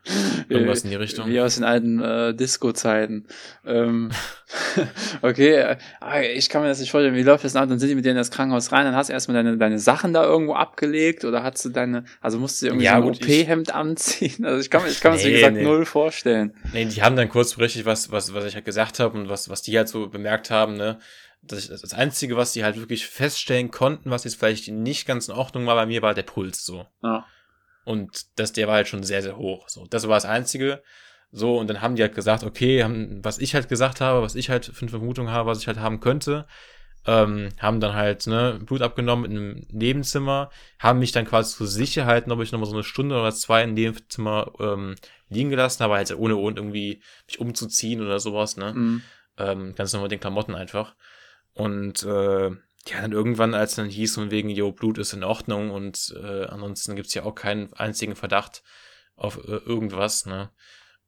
[0.49, 1.27] Irgendwas in die Richtung.
[1.27, 3.27] Wie aus den alten äh, Disco-Zeiten.
[3.65, 4.11] Ähm,
[5.21, 7.15] okay, äh, ich kann mir das nicht vorstellen.
[7.15, 7.67] Wie läuft das ab?
[7.69, 9.79] Dann sind die mit dir in das Krankenhaus rein, dann hast du erstmal deine, deine
[9.79, 13.15] Sachen da irgendwo abgelegt oder hast du deine, also musst du irgendwie ja, so ein
[13.15, 14.45] OP-Hemd anziehen?
[14.45, 15.63] Also ich kann, ich kann mir nee, das, wie gesagt, nee.
[15.63, 16.53] null vorstellen.
[16.73, 19.49] Nee, die haben dann kurz berichtet, was, was, was ich halt gesagt habe und was,
[19.49, 20.99] was die halt so bemerkt haben, ne?
[21.41, 25.35] Das, das Einzige, was die halt wirklich feststellen konnten, was jetzt vielleicht nicht ganz in
[25.35, 26.87] Ordnung war bei mir, war der Puls so.
[27.03, 27.27] Ja.
[27.85, 29.69] Und das, der war halt schon sehr, sehr hoch.
[29.69, 30.83] So, das war das Einzige.
[31.31, 34.35] So, und dann haben die halt gesagt, okay, haben, was ich halt gesagt habe, was
[34.35, 36.47] ich halt für eine Vermutung habe, was ich halt haben könnte,
[37.05, 41.67] ähm, haben dann halt ne, Blut abgenommen in einem Nebenzimmer, haben mich dann quasi zur
[41.67, 44.95] Sicherheit, ob ich nochmal so eine Stunde oder zwei in dem Zimmer ähm,
[45.29, 48.73] liegen gelassen, aber halt ohne, ohne irgendwie mich umzuziehen oder sowas, ne?
[48.73, 49.01] Mhm.
[49.37, 50.95] Ähm, ganz normal mit den Klamotten einfach.
[51.53, 52.51] Und äh,
[52.87, 56.45] ja, dann irgendwann, als dann hieß von wegen, jo, Blut ist in Ordnung und äh,
[56.45, 58.63] ansonsten gibt's ja auch keinen einzigen Verdacht
[59.15, 60.51] auf äh, irgendwas, ne?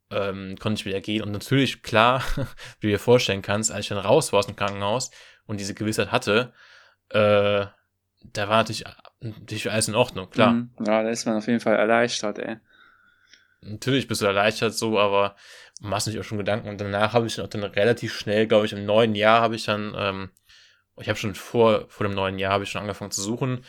[0.10, 1.22] Ähm, konnte ich wieder gehen.
[1.22, 2.24] Und natürlich, klar,
[2.80, 5.12] wie du dir vorstellen kannst, als ich dann raus war aus dem Krankenhaus
[5.46, 6.54] und diese Gewissheit hatte,
[7.10, 7.66] äh,
[8.34, 8.86] da war natürlich,
[9.20, 10.54] natürlich alles in Ordnung, klar.
[10.54, 10.72] Mhm.
[10.80, 12.58] Ja, da ist man auf jeden Fall erleichtert, ey.
[13.62, 15.36] Natürlich bist du erleichtert so, aber
[15.82, 16.70] machst natürlich auch schon Gedanken.
[16.70, 19.56] Und danach habe ich dann auch dann relativ schnell, glaube ich, im neuen Jahr habe
[19.56, 20.30] ich dann ähm,
[21.00, 23.64] ich habe schon vor, vor dem neuen Jahr habe ich schon angefangen zu suchen.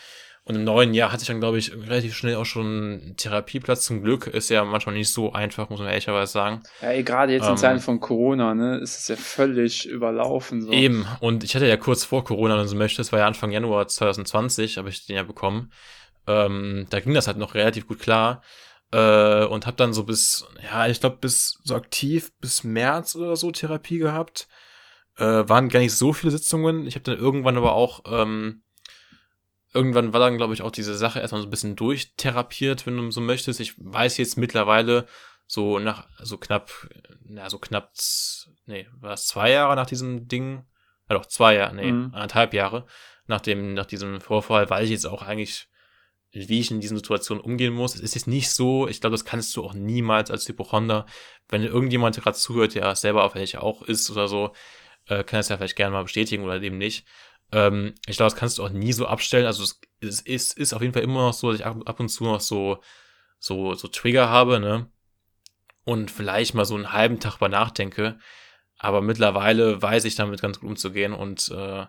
[0.48, 3.84] Und im neuen Jahr hatte ich dann, glaube ich, relativ schnell auch schon einen Therapieplatz.
[3.84, 6.62] Zum Glück ist ja manchmal nicht so einfach, muss man ehrlicherweise sagen.
[6.80, 10.62] Ja, gerade jetzt in ähm, Zeiten von Corona, ne, ist es ja völlig überlaufen.
[10.62, 10.72] So.
[10.72, 11.06] Eben.
[11.20, 13.88] Und ich hatte ja kurz vor Corona, wenn du so möchtest, war ja Anfang Januar
[13.88, 15.70] 2020, habe ich den ja bekommen.
[16.26, 18.40] Ähm, da ging das halt noch relativ gut klar.
[18.90, 23.36] Äh, und habe dann so bis, ja, ich glaube, bis so aktiv bis März oder
[23.36, 24.48] so Therapie gehabt.
[25.18, 26.86] Äh, waren gar nicht so viele Sitzungen.
[26.86, 28.62] Ich habe dann irgendwann aber auch, ähm,
[29.74, 33.10] irgendwann war dann, glaube ich, auch diese Sache erstmal so ein bisschen durchtherapiert, wenn du
[33.10, 33.60] so möchtest.
[33.60, 35.06] Ich weiß jetzt mittlerweile
[35.46, 36.70] so nach, so knapp,
[37.24, 37.92] na, so knapp,
[38.66, 40.64] nee, war es zwei Jahre nach diesem Ding?
[41.08, 42.10] Ja doch, zwei Jahre, nee, mhm.
[42.12, 42.86] anderthalb Jahre
[43.28, 45.68] nach dem, nach diesem Vorfall, weiß ich jetzt auch eigentlich,
[46.32, 47.94] wie ich in diesen Situationen umgehen muss.
[47.94, 51.06] Es ist jetzt nicht so, ich glaube, das kannst du auch niemals als Hypochonder,
[51.48, 54.52] wenn irgendjemand gerade zuhört, der selber auf welche auch ist oder so,
[55.08, 57.06] äh, kann es ja vielleicht gerne mal bestätigen oder eben nicht.
[57.52, 59.46] Ähm, ich glaube, das kannst du auch nie so abstellen.
[59.46, 62.00] Also es, es ist, ist auf jeden Fall immer noch so, dass ich ab, ab
[62.00, 62.82] und zu noch so,
[63.38, 64.90] so, so Trigger habe, ne?
[65.84, 68.18] Und vielleicht mal so einen halben Tag mal nachdenke.
[68.76, 71.86] Aber mittlerweile weiß ich damit ganz gut umzugehen und äh,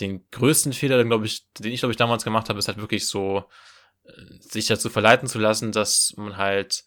[0.00, 2.78] den größten Fehler, den, glaube ich, den ich, glaube ich, damals gemacht habe, ist halt
[2.78, 3.44] wirklich so,
[4.04, 6.84] äh, sich dazu verleiten zu lassen, dass man halt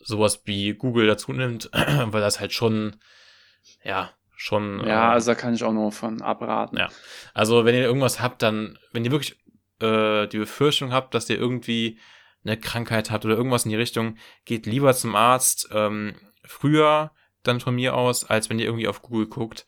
[0.00, 2.96] sowas wie Google dazu nimmt, weil das halt schon,
[3.84, 4.80] ja, schon.
[4.86, 6.78] Ja, äh, also da kann ich auch nur von abraten.
[6.78, 6.88] Ja.
[7.34, 9.36] Also wenn ihr irgendwas habt, dann, wenn ihr wirklich
[9.80, 11.98] äh, die Befürchtung habt, dass ihr irgendwie
[12.44, 15.68] eine Krankheit habt oder irgendwas in die Richtung, geht lieber zum Arzt.
[15.72, 16.14] Ähm,
[16.44, 17.10] früher
[17.42, 19.66] dann von mir aus, als wenn ihr irgendwie auf Google guckt.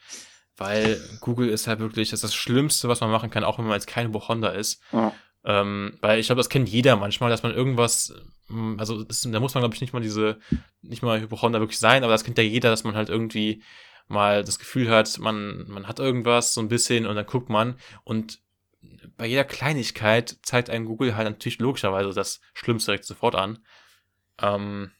[0.56, 3.64] Weil Google ist halt wirklich das, ist das Schlimmste, was man machen kann, auch wenn
[3.64, 4.82] man jetzt kein Hypochonder ist.
[4.92, 5.12] Ja.
[5.42, 8.14] Ähm, weil ich glaube, das kennt jeder manchmal, dass man irgendwas,
[8.48, 10.38] hm, also das, da muss man, glaube ich, nicht mal diese,
[10.82, 13.62] nicht mal Hypochonder wirklich sein, aber das kennt ja jeder, dass man halt irgendwie
[14.10, 17.76] mal das Gefühl hat, man, man hat irgendwas so ein bisschen und dann guckt man
[18.04, 18.40] und
[19.16, 23.58] bei jeder Kleinigkeit zeigt einem Google halt natürlich logischerweise das Schlimmste direkt sofort an.
[24.40, 24.90] Ähm,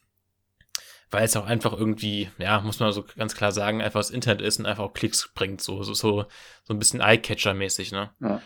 [1.09, 4.41] weil es auch einfach irgendwie, ja, muss man so ganz klar sagen, einfach das Internet
[4.41, 6.25] ist und einfach auch Klicks bringt, so, so, so,
[6.63, 8.11] so ein bisschen Eye-Catcher-mäßig, ne?
[8.21, 8.41] Ja.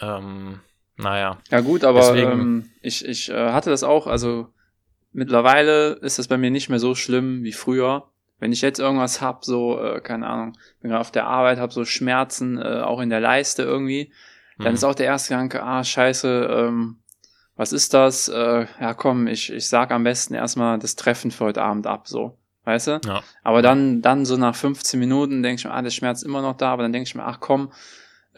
[0.00, 0.60] Ähm,
[0.96, 1.40] naja.
[1.50, 4.52] Ja, gut, aber ähm, ich, ich äh, hatte das auch, also
[5.12, 8.10] mittlerweile ist das bei mir nicht mehr so schlimm wie früher.
[8.38, 11.72] Wenn ich jetzt irgendwas hab, so, äh, keine Ahnung, bin gerade auf der Arbeit, hab
[11.72, 14.12] so Schmerzen, äh, auch in der Leiste irgendwie,
[14.58, 14.74] dann mhm.
[14.74, 16.98] ist auch der erste Gedanke, ah, scheiße, ähm,
[17.56, 18.28] was ist das?
[18.28, 22.06] Äh, ja, komm, ich, ich sag am besten erstmal das Treffen für heute Abend ab,
[22.06, 22.38] so.
[22.64, 23.00] Weißt du?
[23.06, 23.22] Ja.
[23.42, 26.42] Aber dann, dann so nach 15 Minuten denke ich mir, ah, der Schmerz ist immer
[26.42, 27.72] noch da, aber dann denke ich mir, ach komm,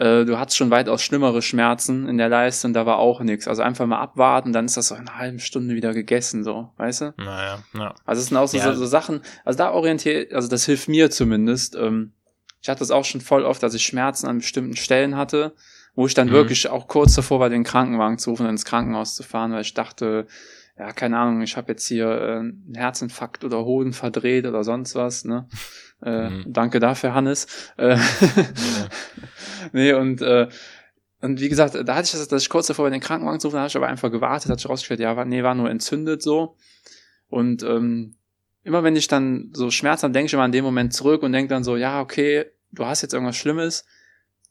[0.01, 3.47] äh, du hattest schon weitaus schlimmere Schmerzen in der Leiste und da war auch nichts.
[3.47, 6.71] Also einfach mal abwarten, dann ist das so in einer halben Stunde wieder gegessen, so,
[6.79, 7.15] weißt du?
[7.19, 7.95] Naja, ja.
[8.07, 8.65] Also es sind auch so, ja.
[8.65, 11.77] so, so Sachen, also da orientiert, also das hilft mir zumindest.
[11.77, 12.15] Ähm,
[12.63, 15.55] ich hatte das auch schon voll oft, dass ich Schmerzen an bestimmten Stellen hatte
[15.95, 16.33] wo ich dann mhm.
[16.33, 19.63] wirklich auch kurz davor war, den Krankenwagen zu rufen und ins Krankenhaus zu fahren, weil
[19.63, 20.27] ich dachte,
[20.79, 24.95] ja, keine Ahnung, ich habe jetzt hier äh, einen Herzinfarkt oder Hoden verdreht oder sonst
[24.95, 25.47] was, ne?
[26.03, 26.45] Äh, mhm.
[26.47, 27.47] Danke dafür, Hannes.
[27.77, 27.99] Äh, ja.
[29.73, 30.49] nee, und äh,
[31.23, 33.49] und wie gesagt, da hatte ich das, dass ich kurz davor war, den Krankenwagen zu
[33.49, 35.69] rufen, da habe ich aber einfach gewartet, hat sich rausgestellt, ja, war, nee, war nur
[35.69, 36.57] entzündet so.
[37.29, 38.17] Und ähm,
[38.63, 41.33] immer wenn ich dann so Schmerz habe, denke ich immer an den Moment zurück und
[41.33, 43.85] denke dann so, ja, okay, du hast jetzt irgendwas Schlimmes,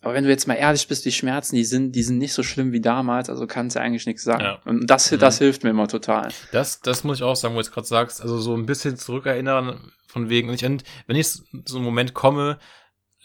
[0.01, 2.41] aber wenn du jetzt mal ehrlich bist, die Schmerzen, die sind, die sind nicht so
[2.41, 4.43] schlimm wie damals, also kannst du eigentlich nichts sagen.
[4.43, 4.61] Ja.
[4.63, 5.19] Und das, mhm.
[5.19, 6.29] das hilft mir immer total.
[6.51, 8.95] Das, das muss ich auch sagen, wo du jetzt gerade sagst, also so ein bisschen
[8.95, 10.81] zurückerinnern von wegen, ich, wenn
[11.17, 12.59] ich so einen Moment komme,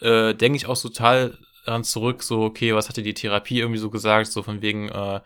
[0.01, 3.89] äh, denke ich auch total daran zurück, so, okay, was hatte die Therapie irgendwie so
[3.89, 5.21] gesagt, so von wegen, äh,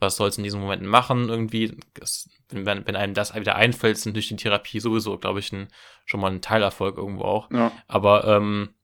[0.00, 4.14] was soll's in diesen Momenten machen, irgendwie, das, wenn, wenn einem das wieder einfällt, sind
[4.14, 5.68] durch die Therapie sowieso, glaube ich, ein,
[6.04, 7.50] schon mal ein Teilerfolg irgendwo auch.
[7.50, 7.72] Ja.
[7.86, 8.74] Aber, ähm,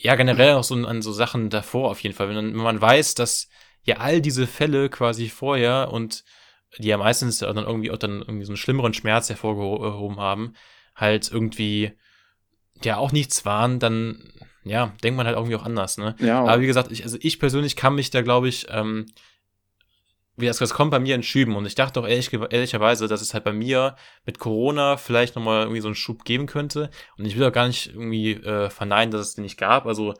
[0.00, 2.28] ja, generell auch so an so Sachen davor auf jeden Fall.
[2.28, 3.48] Wenn, wenn man weiß, dass
[3.82, 6.24] ja all diese Fälle quasi vorher und
[6.78, 10.54] die ja meistens dann irgendwie auch dann irgendwie so einen schlimmeren Schmerz hervorgehoben haben,
[10.94, 11.92] halt irgendwie
[12.84, 14.32] ja auch nichts waren, dann
[14.64, 16.14] ja, denkt man halt irgendwie auch anders, ne?
[16.18, 16.40] Ja.
[16.40, 19.06] Aber wie gesagt, ich, also ich persönlich kann mich da, glaube ich, ähm,
[20.36, 23.20] wie das, das kommt bei mir in Schüben und ich dachte auch ehrlich, ehrlicherweise, dass
[23.20, 27.24] es halt bei mir mit Corona vielleicht nochmal irgendwie so einen Schub geben könnte und
[27.24, 30.14] ich will auch gar nicht irgendwie äh, verneinen, dass es den nicht gab, also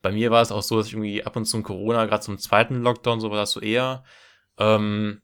[0.00, 2.22] bei mir war es auch so, dass ich irgendwie ab und zu in Corona, gerade
[2.22, 4.04] zum zweiten Lockdown, so war das so eher,
[4.58, 5.22] ähm,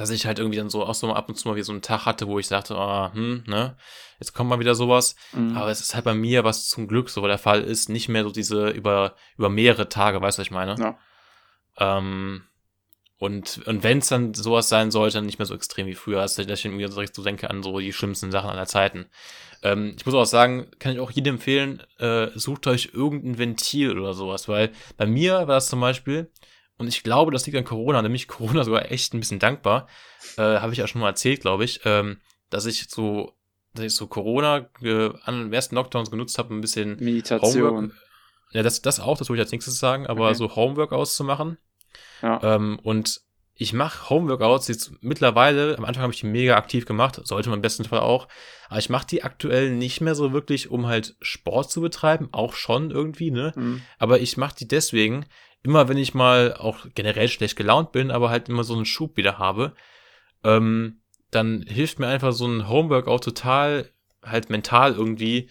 [0.00, 1.82] dass ich halt irgendwie dann so auch so ab und zu mal wie so einen
[1.82, 3.76] Tag hatte, wo ich sagte, ah, hm, ne,
[4.20, 5.16] jetzt kommt mal wieder sowas.
[5.32, 5.56] Mhm.
[5.56, 8.22] Aber es ist halt bei mir, was zum Glück so der Fall ist, nicht mehr
[8.22, 10.76] so diese über, über mehrere Tage, weißt du, was ich meine?
[10.78, 10.98] Ja.
[11.98, 12.42] Ähm,
[13.18, 16.20] und, und wenn es dann sowas sein sollte, dann nicht mehr so extrem wie früher,
[16.20, 19.06] als dass ich irgendwie direkt so denke an so die schlimmsten Sachen aller Zeiten.
[19.62, 23.98] Ähm, ich muss auch sagen, kann ich auch jedem empfehlen, äh, sucht euch irgendein Ventil
[23.98, 26.30] oder sowas, weil bei mir war das zum Beispiel,
[26.78, 29.88] und ich glaube, das liegt an Corona, nämlich Corona sogar echt ein bisschen dankbar,
[30.36, 32.18] äh, habe ich ja schon mal erzählt, glaube ich, ähm,
[32.50, 33.34] dass ich so,
[33.74, 37.70] dass ich so Corona äh, an den ersten Lockdowns genutzt habe, ein bisschen Meditation.
[37.70, 37.94] Homework,
[38.52, 40.34] ja, das, das auch, das würde ich als nächstes sagen, aber okay.
[40.34, 41.58] so Homeworkouts zu machen.
[42.22, 42.40] Ja.
[42.42, 43.20] Ähm, und
[43.60, 47.58] ich mache Homeworkouts jetzt mittlerweile, am Anfang habe ich die mega aktiv gemacht, sollte man
[47.58, 48.28] im besten Fall auch,
[48.68, 52.54] aber ich mache die aktuell nicht mehr so wirklich, um halt Sport zu betreiben, auch
[52.54, 53.52] schon irgendwie, ne?
[53.56, 53.82] Mhm.
[53.98, 55.26] Aber ich mache die deswegen,
[55.62, 59.16] immer wenn ich mal auch generell schlecht gelaunt bin, aber halt immer so einen Schub
[59.16, 59.74] wieder habe,
[60.44, 61.00] ähm,
[61.30, 63.90] dann hilft mir einfach so ein Homeworkout total
[64.22, 65.50] halt mental irgendwie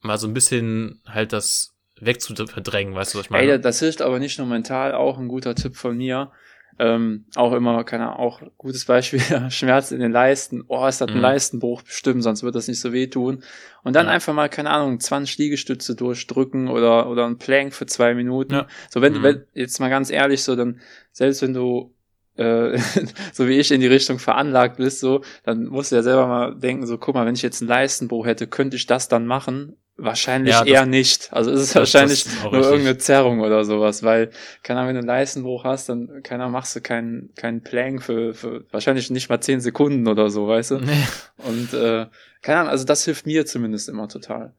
[0.00, 3.52] mal so ein bisschen halt das wegzuverdrängen, weißt du, was ich meine?
[3.52, 6.32] Ey, das hilft aber nicht nur mental, auch ein guter Tipp von mir.
[6.78, 9.20] Ähm, auch immer, keine Ahnung, auch gutes Beispiel,
[9.50, 10.64] Schmerz in den Leisten.
[10.68, 11.16] Oh, es hat mhm.
[11.16, 13.42] einen Leistenbruch bestimmt, sonst wird das nicht so wehtun.
[13.84, 14.12] Und dann ja.
[14.12, 18.54] einfach mal, keine Ahnung, 20 Liegestütze durchdrücken oder, oder ein Plank für zwei Minuten.
[18.54, 18.66] Ja.
[18.90, 19.22] So, wenn, mhm.
[19.22, 20.80] wenn, jetzt mal ganz ehrlich, so, dann,
[21.12, 21.94] selbst wenn du
[22.36, 22.78] äh,
[23.32, 26.54] so wie ich in die Richtung veranlagt bist, so, dann musst du ja selber mal
[26.54, 29.76] denken, so, guck mal, wenn ich jetzt einen Leistenbruch hätte, könnte ich das dann machen?
[30.04, 31.32] Wahrscheinlich ja, eher nicht.
[31.32, 32.70] Also es ist wahrscheinlich ist nur richtig.
[32.72, 34.30] irgendeine Zerrung oder sowas, weil,
[34.64, 38.02] keine Ahnung, wenn du einen Leistenbruch hast, dann, keine Ahnung, machst du keinen keinen Plank
[38.02, 40.78] für, für wahrscheinlich nicht mal zehn Sekunden oder so, weißt du?
[40.80, 41.06] Nee.
[41.36, 42.06] Und äh,
[42.42, 44.54] keine Ahnung, also das hilft mir zumindest immer total.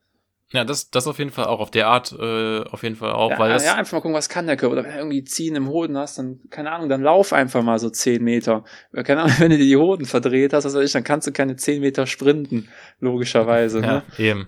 [0.54, 3.32] Ja, das, das auf jeden Fall auch, auf der Art äh, auf jeden Fall auch.
[3.32, 4.74] Ja, weil das ja, einfach mal gucken, was kann der Körper.
[4.74, 7.80] Oder wenn du irgendwie ziehen im Hoden hast, dann, keine Ahnung, dann lauf einfach mal
[7.80, 8.64] so zehn Meter.
[8.94, 11.34] Keine Ahnung, wenn du dir die Hoden verdreht hast, was weiß ich, dann kannst du
[11.34, 12.70] keine zehn Meter sprinten,
[13.02, 13.82] logischerweise.
[13.84, 14.04] Ja, ne?
[14.18, 14.48] eben.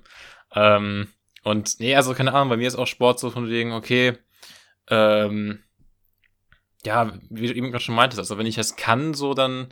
[0.55, 1.07] Ähm,
[1.43, 4.17] und nee, also keine Ahnung, bei mir ist auch Sport so von wegen, okay,
[4.89, 5.59] ähm,
[6.83, 9.69] ja, wie du eben gerade schon meintest, also wenn ich es kann, so dann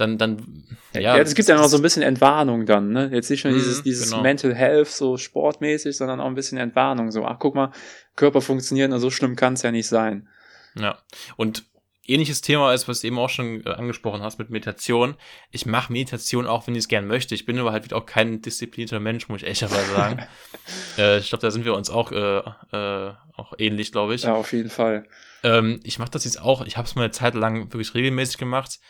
[0.00, 1.00] dann, dann, ja.
[1.00, 3.10] Ja, es gibt ja noch so ein bisschen Entwarnung dann, ne?
[3.12, 4.22] Jetzt nicht nur dieses, mhm, dieses genau.
[4.22, 7.10] Mental Health so sportmäßig, sondern auch ein bisschen Entwarnung.
[7.10, 7.72] So, ach, guck mal,
[8.16, 10.28] Körper funktioniert, so schlimm kann es ja nicht sein.
[10.74, 10.98] Ja.
[11.36, 11.64] Und
[12.06, 15.16] ähnliches Thema ist, was du eben auch schon äh, angesprochen hast mit Meditation.
[15.50, 17.34] Ich mache Meditation auch, wenn ich es gern möchte.
[17.34, 20.26] Ich bin aber halt auch kein disziplinierter Mensch, muss ich ehrlicherweise sagen.
[20.98, 22.38] äh, ich glaube, da sind wir uns auch, äh,
[22.72, 24.22] äh, auch ähnlich, glaube ich.
[24.22, 25.06] Ja, auf jeden Fall.
[25.42, 28.38] Ähm, ich mache das jetzt auch, ich habe es mal eine Zeit lang wirklich regelmäßig
[28.38, 28.80] gemacht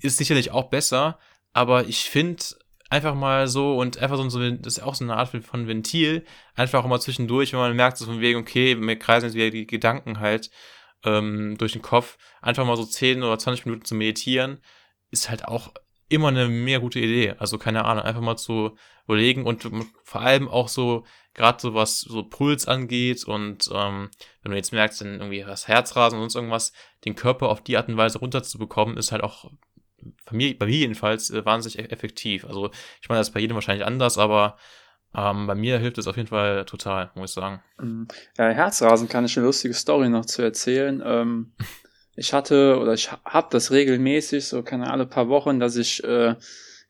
[0.00, 1.18] ist sicherlich auch besser,
[1.52, 2.42] aber ich finde
[2.88, 6.24] einfach mal so und einfach so, das ist auch so eine Art von Ventil,
[6.54, 9.50] einfach auch mal zwischendurch, wenn man merkt, so von wegen, okay, mir kreisen jetzt wieder
[9.50, 10.50] die Gedanken halt
[11.04, 14.60] ähm, durch den Kopf, einfach mal so 10 oder 20 Minuten zu meditieren,
[15.10, 15.72] ist halt auch
[16.08, 17.34] immer eine mehr gute Idee.
[17.38, 19.68] Also keine Ahnung, einfach mal zu überlegen und
[20.04, 24.10] vor allem auch so, gerade so was so Puls angeht und ähm,
[24.42, 26.72] wenn du jetzt merkst, dann irgendwie das Herzrasen und sonst irgendwas,
[27.04, 29.50] den Körper auf die Art und Weise runterzubekommen, ist halt auch
[30.26, 32.44] bei mir, bei mir jedenfalls äh, wahnsinnig e-, effektiv.
[32.44, 34.56] Also ich meine, das ist bei jedem wahrscheinlich anders, aber
[35.14, 37.62] ähm, bei mir hilft es auf jeden Fall total, muss ich sagen.
[37.78, 38.08] Mhm.
[38.38, 41.02] Ja, Herzrasen kann ich eine lustige Story noch zu erzählen.
[41.04, 41.52] Ähm,
[42.16, 46.36] ich hatte oder ich habe das regelmäßig, so keine alle paar Wochen, dass ich äh,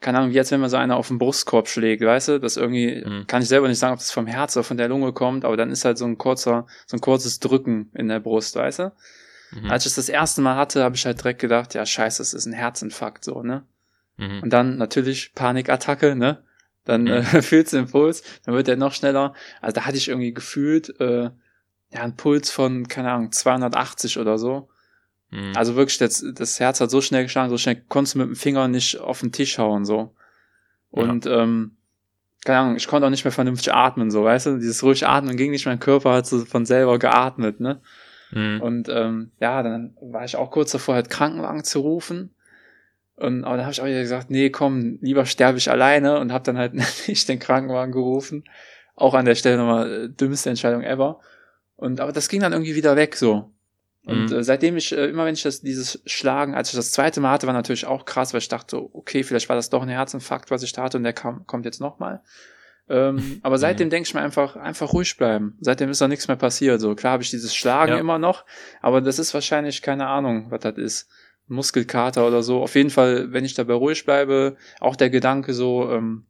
[0.02, 2.56] keine Ahnung, wie jetzt, wenn man so einer auf den Brustkorb schlägt, weißt du, das
[2.56, 3.26] irgendwie, mhm.
[3.26, 5.56] kann ich selber nicht sagen, ob das vom Herz oder von der Lunge kommt, aber
[5.56, 8.92] dann ist halt so ein kurzer, so ein kurzes Drücken in der Brust, weißt du?
[9.52, 9.70] Mhm.
[9.70, 12.34] Als ich das das erste Mal hatte, habe ich halt direkt gedacht, ja, scheiße, das
[12.34, 13.62] ist ein Herzinfarkt, so, ne?
[14.16, 14.42] Mhm.
[14.42, 16.42] Und dann natürlich Panikattacke, ne?
[16.84, 17.08] Dann mhm.
[17.08, 19.34] äh, fühlst du den Puls, dann wird der noch schneller.
[19.60, 21.30] Also da hatte ich irgendwie gefühlt, äh,
[21.90, 24.68] ja, einen Puls von, keine Ahnung, 280 oder so.
[25.30, 25.52] Mhm.
[25.56, 28.36] Also wirklich, das, das Herz hat so schnell geschlagen, so schnell konntest du mit dem
[28.36, 30.14] Finger nicht auf den Tisch hauen, so.
[30.90, 31.42] Und, ja.
[31.42, 31.76] ähm,
[32.44, 34.58] keine Ahnung, ich konnte auch nicht mehr vernünftig atmen, so, weißt du?
[34.58, 37.80] Dieses ruhig Atmen ging nicht, mein Körper hat so von selber geatmet, ne?
[38.32, 38.60] Mhm.
[38.60, 42.34] Und ähm, ja, dann war ich auch kurz davor, halt Krankenwagen zu rufen.
[43.16, 46.32] Und, aber dann habe ich auch wieder gesagt, nee, komm, lieber sterbe ich alleine und
[46.32, 46.74] habe dann halt
[47.08, 48.44] nicht den Krankenwagen gerufen.
[48.94, 51.20] Auch an der Stelle nochmal äh, dümmste Entscheidung ever.
[51.76, 53.50] Und aber das ging dann irgendwie wieder weg so.
[54.04, 54.36] Und mhm.
[54.36, 57.30] äh, seitdem ich, äh, immer wenn ich das, dieses Schlagen, als ich das zweite Mal
[57.30, 60.50] hatte, war natürlich auch krass, weil ich dachte, okay, vielleicht war das doch ein Herzinfarkt,
[60.50, 62.22] was ich da hatte und der kam, kommt jetzt nochmal.
[62.88, 63.90] Ähm, aber seitdem mhm.
[63.90, 65.56] denke ich mir einfach, einfach ruhig bleiben.
[65.60, 66.80] Seitdem ist da nichts mehr passiert.
[66.80, 67.98] So klar habe ich dieses Schlagen ja.
[67.98, 68.44] immer noch,
[68.80, 71.08] aber das ist wahrscheinlich keine Ahnung, was das ist.
[71.52, 72.62] Muskelkater oder so.
[72.62, 76.26] Auf jeden Fall, wenn ich dabei ruhig bleibe, auch der Gedanke so, ähm,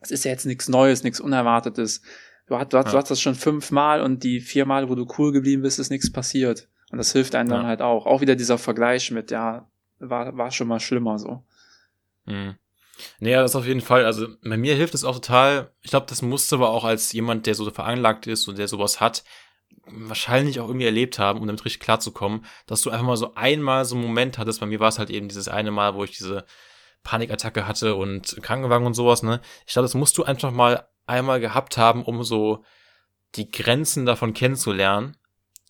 [0.00, 2.02] es ist ja jetzt nichts Neues, nichts Unerwartetes.
[2.46, 2.92] Du, hast, du, hast, ja.
[2.92, 6.12] du hast das schon fünfmal und die viermal, wo du cool geblieben bist, ist nichts
[6.12, 6.68] passiert.
[6.90, 7.56] Und das hilft einem ja.
[7.56, 8.06] dann halt auch.
[8.06, 11.42] Auch wieder dieser Vergleich mit, ja, war, war schon mal schlimmer so.
[12.26, 12.56] Mhm.
[13.18, 14.04] Naja, das auf jeden Fall.
[14.04, 15.72] Also bei mir hilft es auch total.
[15.82, 19.00] Ich glaube, das musste aber auch als jemand, der so veranlagt ist und der sowas
[19.00, 19.24] hat,
[19.86, 23.84] wahrscheinlich auch irgendwie erlebt haben, um damit richtig klarzukommen, dass du einfach mal so einmal
[23.84, 24.60] so einen Moment hattest.
[24.60, 26.44] Bei mir war es halt eben dieses eine Mal, wo ich diese
[27.02, 29.40] Panikattacke hatte und Krankenwagen und sowas, ne?
[29.66, 32.64] Ich glaube, das musst du einfach mal einmal gehabt haben, um so
[33.34, 35.16] die Grenzen davon kennenzulernen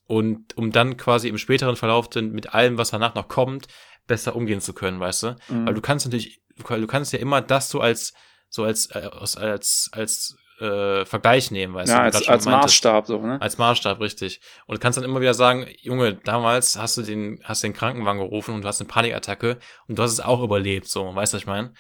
[0.06, 3.66] und um dann quasi im späteren Verlauf dann mit allem, was danach noch kommt,
[4.06, 5.36] besser umgehen zu können, weißt du?
[5.48, 5.66] Mhm.
[5.66, 8.12] Weil du kannst natürlich du kannst ja immer das so als
[8.48, 12.04] so als äh, als als, als äh, Vergleich nehmen, weißt ja, du?
[12.04, 13.40] Als, als Maßstab so, ne?
[13.40, 14.40] Als Maßstab, richtig.
[14.66, 18.20] Und du kannst dann immer wieder sagen, Junge, damals hast du den, hast den Krankenwagen
[18.20, 21.36] gerufen und du hast eine Panikattacke und du hast es auch überlebt, so, weißt du,
[21.36, 21.72] was ich meine?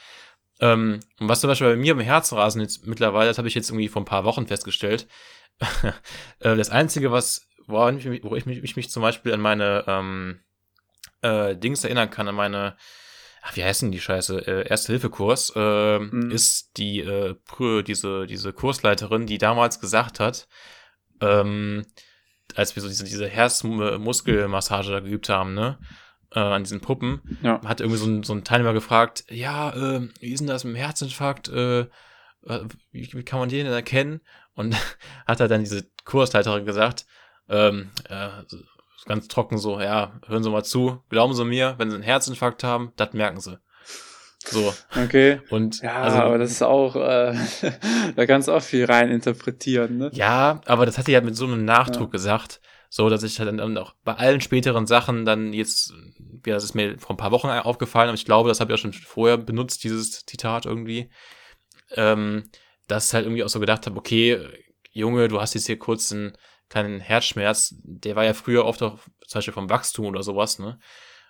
[0.60, 3.70] Ähm, und was zum Beispiel bei mir im Herzrasen jetzt mittlerweile, das habe ich jetzt
[3.70, 5.06] irgendwie vor ein paar Wochen festgestellt.
[6.40, 9.40] Äh, das Einzige, was, wo ich, mich, wo ich mich, ich mich zum Beispiel an
[9.40, 10.40] meine ähm,
[11.22, 12.76] äh, Dings erinnern kann, an meine
[13.44, 14.46] ach, wie heißt denn die Scheiße?
[14.46, 16.30] Äh, Erste-Hilfe-Kurs, äh, mhm.
[16.30, 17.36] ist die, äh,
[17.82, 20.48] diese, diese Kursleiterin, die damals gesagt hat,
[21.20, 21.84] ähm,
[22.54, 25.78] als wir so diese, diese Herzmuskelmassage da geübt haben, ne?
[26.32, 27.60] Äh, an diesen Puppen, ja.
[27.64, 30.74] hat irgendwie so ein, so ein Teilnehmer gefragt, ja, äh, wie ist denn das mit
[30.74, 31.48] dem Herzinfarkt?
[31.48, 31.86] Äh
[32.92, 34.20] wie, wie kann man den denn erkennen?
[34.54, 34.76] Und
[35.26, 37.06] hat er dann diese Kursleiterin gesagt,
[37.48, 38.28] ähm, äh,
[39.06, 42.64] ganz trocken so, ja, hören Sie mal zu, glauben Sie mir, wenn Sie einen Herzinfarkt
[42.64, 43.58] haben, das merken Sie.
[44.46, 44.74] So.
[44.94, 45.40] Okay.
[45.50, 47.34] Und Ja, also, aber das ist auch, äh,
[48.16, 50.10] da kannst du auch viel rein interpretieren, ne?
[50.12, 53.48] Ja, aber das hat sie halt mit so einem Nachdruck gesagt, so dass ich halt
[53.58, 55.92] dann auch bei allen späteren Sachen dann jetzt,
[56.46, 58.78] ja, das ist mir vor ein paar Wochen aufgefallen, aber ich glaube, das habe ich
[58.78, 61.10] auch schon vorher benutzt, dieses Zitat irgendwie,
[61.92, 62.44] ähm,
[62.86, 64.38] dass ich halt irgendwie auch so gedacht habe, okay,
[64.92, 66.36] Junge, du hast jetzt hier kurz einen
[66.74, 70.80] kleinen Herzschmerz, der war ja früher oft auch zum Beispiel vom Wachstum oder sowas, ne?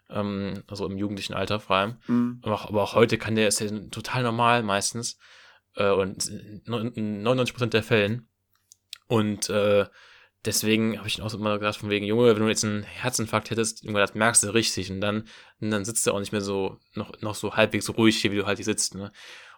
[0.08, 1.98] Ähm, also im jugendlichen Alter vor allem.
[2.06, 2.40] Mhm.
[2.42, 5.18] Aber auch, aber auch heute kann der ist ja total normal meistens.
[5.76, 8.28] Äh, und in 99% der Fällen.
[9.06, 9.86] Und äh,
[10.46, 13.84] deswegen habe ich auch immer gedacht, von wegen, Junge, wenn du jetzt einen Herzinfarkt hättest,
[13.84, 14.90] Junge, das merkst du richtig.
[14.90, 15.28] Und dann,
[15.60, 18.36] und dann sitzt du auch nicht mehr so, noch, noch so halbwegs ruhig hier, wie
[18.36, 19.12] du halt hier sitzt, ne?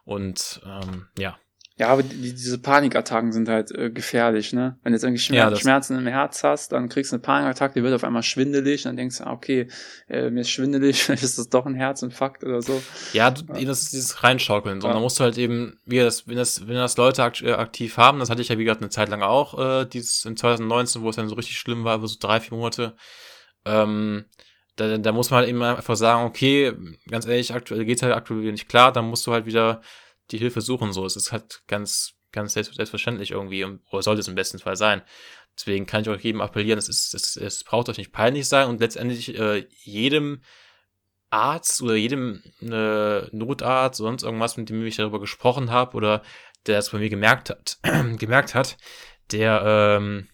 [0.05, 1.39] Und ähm, ja.
[1.79, 4.79] Ja, aber die, diese Panikattacken sind halt äh, gefährlich, ne?
[4.83, 7.74] Wenn du jetzt irgendwie Schmerz, Ja, Schmerzen im Herz hast, dann kriegst du eine Panikattacke,
[7.74, 9.68] die wird auf einmal schwindelig, dann denkst du, ah, okay,
[10.09, 12.81] äh, mir ist schwindelig, vielleicht ist das doch ein Herzinfarkt oder so.
[13.12, 14.81] Ja, du, das ist dieses Reinschaukeln.
[14.81, 14.87] So.
[14.87, 14.95] Und Ja.
[14.95, 17.99] dann musst du halt eben, wie das, wenn das, wenn das Leute akt äh, aktiv
[17.99, 21.03] haben, das hatte ich ja wie gesagt eine Zeit lang auch, äh, dieses in 2019,
[21.03, 22.97] wo es dann so richtig schlimm war, über so drei, vier Monate,
[23.66, 24.24] ähm,
[24.77, 26.72] da, da muss man halt eben einfach sagen, okay,
[27.11, 29.83] ganz ehrlich, aktuell geht's halt aktuell nicht klar, dann musst du halt wieder
[30.31, 30.93] die Hilfe suchen.
[30.93, 34.77] So, es ist halt ganz, ganz selbst, selbstverständlich irgendwie, oder sollte es im besten Fall
[34.77, 35.03] sein.
[35.57, 38.68] Deswegen kann ich auch jedem appellieren, es, ist, es, es braucht euch nicht peinlich sein
[38.68, 40.43] und letztendlich äh, jedem
[41.31, 46.22] Arzt oder jedem äh, Notarzt oder sonst irgendwas, mit dem ich darüber gesprochen habe oder
[46.66, 47.79] der das bei mir gemerkt hat,
[48.18, 48.77] gemerkt hat,
[49.33, 50.29] der ähm,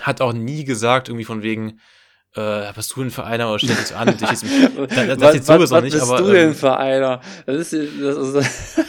[0.00, 1.80] hat auch nie gesagt, irgendwie von wegen,
[2.38, 4.44] äh, was bist du denn für einer oder stell dich so an, dich jetzt,
[4.76, 7.20] das, das jetzt sowieso was nicht, bist aber du ähm, denn für einer?
[7.46, 8.84] Das ist, das ist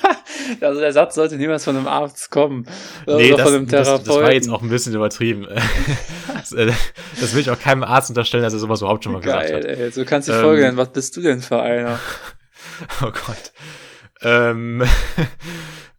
[0.61, 2.65] also der Satz sollte niemals von einem Arzt kommen.
[3.07, 4.07] Nee, oder das, von einem das, Therapeuten.
[4.07, 5.47] das war jetzt auch ein bisschen übertrieben.
[6.33, 6.71] das, äh,
[7.19, 9.55] das will ich auch keinem Arzt unterstellen, dass er sowas überhaupt schon mal gesagt Geil,
[9.57, 9.65] hat.
[9.65, 9.91] ey.
[9.91, 10.77] So kannst du die Ähm, Folge nennen.
[10.77, 11.99] Was bist du denn für einer?
[13.01, 13.51] Oh Gott.
[14.21, 14.83] Ähm,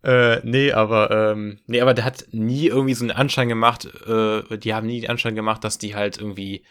[0.03, 4.59] äh, nee, aber ähm, nee, aber der hat nie irgendwie so einen Anschein gemacht, äh,
[4.59, 6.65] die haben nie den Anschein gemacht, dass die halt irgendwie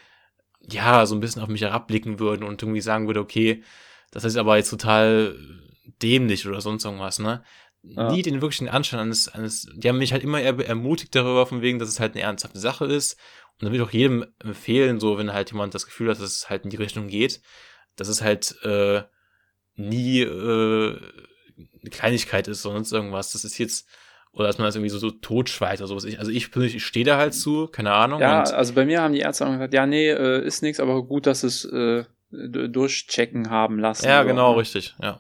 [0.62, 3.64] ja, so ein bisschen auf mich herabblicken würden und irgendwie sagen würde, okay,
[4.12, 5.36] das ist aber jetzt total
[6.02, 7.44] dämlich oder sonst irgendwas, ne?
[7.82, 8.12] Ja.
[8.12, 11.62] Nie den wirklichen Anschein eines, eines, die haben mich halt immer eher ermutigt darüber, von
[11.62, 13.14] wegen, dass es halt eine ernsthafte Sache ist.
[13.54, 16.26] Und dann will ich auch jedem empfehlen, so, wenn halt jemand das Gefühl hat, dass
[16.26, 17.42] es halt in die Richtung geht,
[17.96, 19.04] dass es halt äh,
[19.76, 20.98] nie äh,
[21.82, 23.32] eine Kleinigkeit ist oder sonst irgendwas.
[23.32, 23.88] Das ist jetzt,
[24.32, 26.06] oder dass man das irgendwie so, so totschweigt oder sowas.
[26.06, 28.22] Ich, also ich persönlich, ich stehe da halt zu, keine Ahnung.
[28.22, 31.04] Ja, also bei mir haben die Ärzte auch gesagt, ja, nee, äh, ist nichts, aber
[31.04, 34.06] gut, dass es äh, durchchecken haben lassen.
[34.06, 34.60] ja, genau, ne?
[34.60, 35.20] richtig, ja.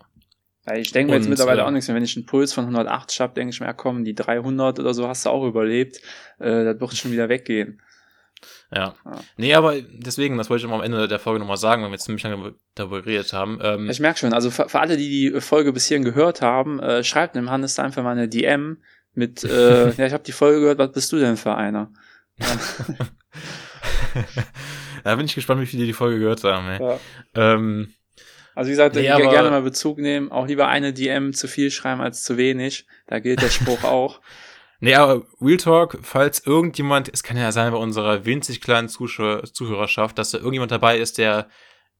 [0.66, 1.95] Weil ich denke mir jetzt mittlerweile äh, auch nichts mehr.
[1.95, 4.93] Wenn ich einen Puls von 108 habe, denke ich mir, ja komm, die 300 oder
[4.93, 5.97] so hast du auch überlebt.
[6.38, 7.82] Äh, das wird schon wieder weggehen.
[8.72, 8.93] Ja.
[9.03, 9.20] Ja.
[9.38, 11.95] Nee, aber deswegen, das wollte ich mal am Ende der Folge nochmal sagen, weil wir
[11.95, 13.60] jetzt ziemlich lange darüber geredet haben.
[13.62, 16.80] Ähm, Ich merke schon, also für, für alle, die die Folge bis hierhin gehört haben,
[16.80, 18.78] äh, schreibt dem Hannes da einfach mal eine DM
[19.14, 21.91] mit, äh, ja, ich habe die Folge gehört, was bist du denn für einer?
[25.03, 26.68] da bin ich gespannt, wie viele die Folge gehört haben.
[26.70, 26.82] Ey.
[26.82, 26.99] Ja.
[27.36, 27.93] Ähm,
[28.55, 32.01] Also wie gesagt, Nee, gerne mal Bezug nehmen, auch lieber eine DM zu viel schreiben
[32.01, 32.88] als zu wenig.
[33.07, 34.22] Da gilt der Spruch auch.
[34.80, 39.43] nee, aber Real Talk, falls irgendjemand, es kann ja sein bei unserer winzig kleinen Zuschauer,
[39.43, 41.49] Zuhörerschaft, dass da irgendjemand dabei ist, der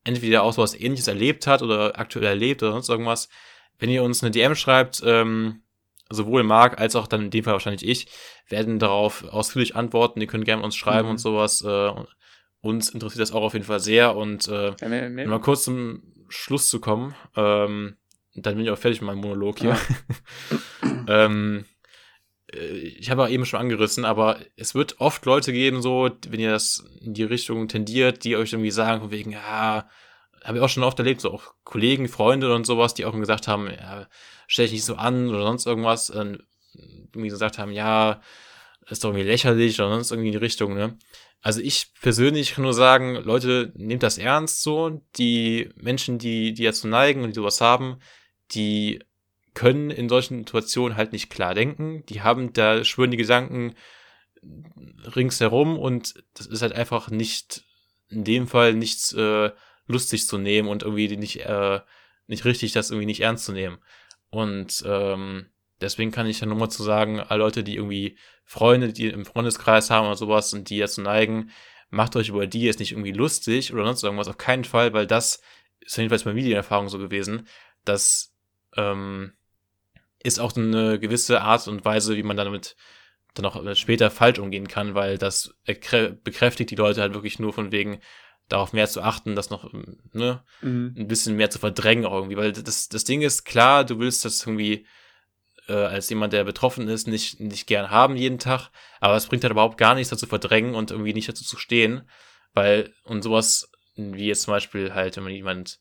[0.06, 3.28] entweder auch sowas ähnliches erlebt hat oder aktuell erlebt oder sonst irgendwas,
[3.80, 5.64] wenn ihr uns eine DM schreibt, ähm,
[6.10, 8.08] sowohl Marc als auch dann in dem Fall wahrscheinlich ich,
[8.48, 10.22] werden darauf ausführlich antworten.
[10.22, 11.12] Ihr könnt gerne uns schreiben Mhm.
[11.12, 11.62] und sowas.
[11.64, 11.92] Äh,
[12.62, 16.04] uns interessiert das auch auf jeden Fall sehr und äh, Ja, Um mal kurz zum
[16.28, 17.96] Schluss zu kommen, ähm,
[18.36, 19.78] dann bin ich auch fertig mit meinem Monolog hier.
[21.08, 21.66] ähm,
[22.54, 26.40] äh, ich habe auch eben schon angerissen, aber es wird oft Leute geben, so, wenn
[26.40, 29.90] ihr das in die Richtung tendiert, die euch irgendwie sagen, von wegen, ja,
[30.50, 33.48] habe ich auch schon oft erlebt, so auch Kollegen, Freunde und sowas, die auch gesagt
[33.48, 34.08] haben, ja,
[34.48, 36.40] stell dich nicht so an oder sonst irgendwas, äh,
[36.74, 38.20] irgendwie gesagt haben, ja,
[38.88, 40.98] ist doch irgendwie lächerlich oder sonst irgendwie in die Richtung, ne?
[41.42, 45.02] Also ich persönlich kann nur sagen, Leute, nehmt das ernst so.
[45.18, 48.00] Die Menschen, die, die dazu neigen und die sowas haben,
[48.52, 49.04] die
[49.54, 52.04] können in solchen Situationen halt nicht klar denken.
[52.08, 53.76] Die haben, da schwören die Gedanken
[55.16, 57.64] ringsherum und das ist halt einfach nicht,
[58.10, 59.52] in dem Fall nichts äh,
[59.90, 61.82] lustig zu nehmen und irgendwie nicht, äh,
[62.28, 63.80] nicht richtig, das irgendwie nicht ernst zu nehmen.
[64.30, 65.48] Und ähm,
[65.82, 69.26] deswegen kann ich ja nur mal zu sagen, alle Leute, die irgendwie Freunde, die im
[69.26, 71.50] Freundeskreis haben oder sowas und die dazu neigen,
[71.90, 75.08] macht euch über die jetzt nicht irgendwie lustig oder sonst irgendwas, auf keinen Fall, weil
[75.08, 75.42] das
[75.80, 77.48] ist jedenfalls bei Medienerfahrung so gewesen,
[77.84, 78.36] das
[78.78, 79.34] ähm,
[80.22, 82.76] ist auch eine gewisse Art und Weise, wie man damit
[83.34, 87.72] dann auch später falsch umgehen kann, weil das bekräftigt die Leute halt wirklich nur von
[87.72, 88.00] wegen,
[88.50, 89.72] darauf mehr zu achten, das noch
[90.12, 90.96] ne, mhm.
[90.98, 92.38] ein bisschen mehr zu verdrängen auch irgendwie.
[92.38, 94.86] Weil das, das Ding ist, klar, du willst das irgendwie
[95.68, 98.70] äh, als jemand, der betroffen ist, nicht, nicht gern haben jeden Tag,
[99.00, 102.10] aber es bringt halt überhaupt gar nichts dazu verdrängen und irgendwie nicht dazu zu stehen,
[102.54, 105.80] weil, und sowas, wie jetzt zum Beispiel halt, wenn man jemand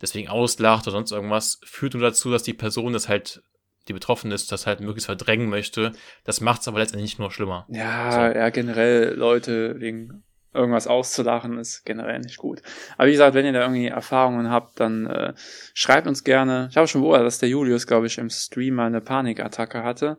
[0.00, 3.42] deswegen auslacht oder sonst irgendwas, führt nur dazu, dass die Person das halt
[3.88, 5.92] die betroffen ist, das halt möglichst verdrängen möchte.
[6.24, 7.66] Das macht es aber letztendlich nicht nur schlimmer.
[7.70, 8.38] Ja, so.
[8.38, 10.24] ja, generell Leute wegen
[10.58, 12.62] irgendwas auszulachen ist generell nicht gut.
[12.96, 15.32] Aber wie gesagt, wenn ihr da irgendwie Erfahrungen habt, dann äh,
[15.72, 16.68] schreibt uns gerne.
[16.70, 20.18] Ich habe schon wohl, dass der Julius, glaube ich, im Stream mal eine Panikattacke hatte.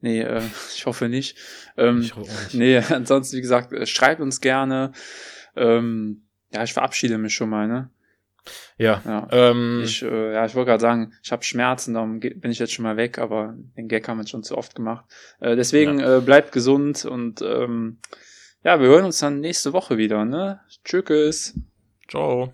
[0.00, 0.42] Nee, äh,
[0.74, 1.36] ich hoffe nicht.
[1.76, 2.54] Ähm, ich hoffe nicht.
[2.54, 4.92] Nee, ansonsten, wie gesagt, äh, schreibt uns gerne.
[5.56, 6.22] Ähm,
[6.52, 7.90] ja, ich verabschiede mich schon mal, ne?
[8.76, 9.02] Ja.
[9.04, 9.28] ja.
[9.30, 12.72] Ähm, ich, äh, ja, ich wollte gerade sagen, ich habe Schmerzen, darum bin ich jetzt
[12.72, 15.04] schon mal weg, aber den Gag haben wir schon zu oft gemacht.
[15.40, 16.18] Äh, deswegen ja.
[16.18, 17.98] äh, bleibt gesund und ähm,
[18.64, 20.60] ja, wir hören uns dann nächste Woche wieder, ne?
[20.84, 21.54] Tschüss.
[22.08, 22.52] Ciao.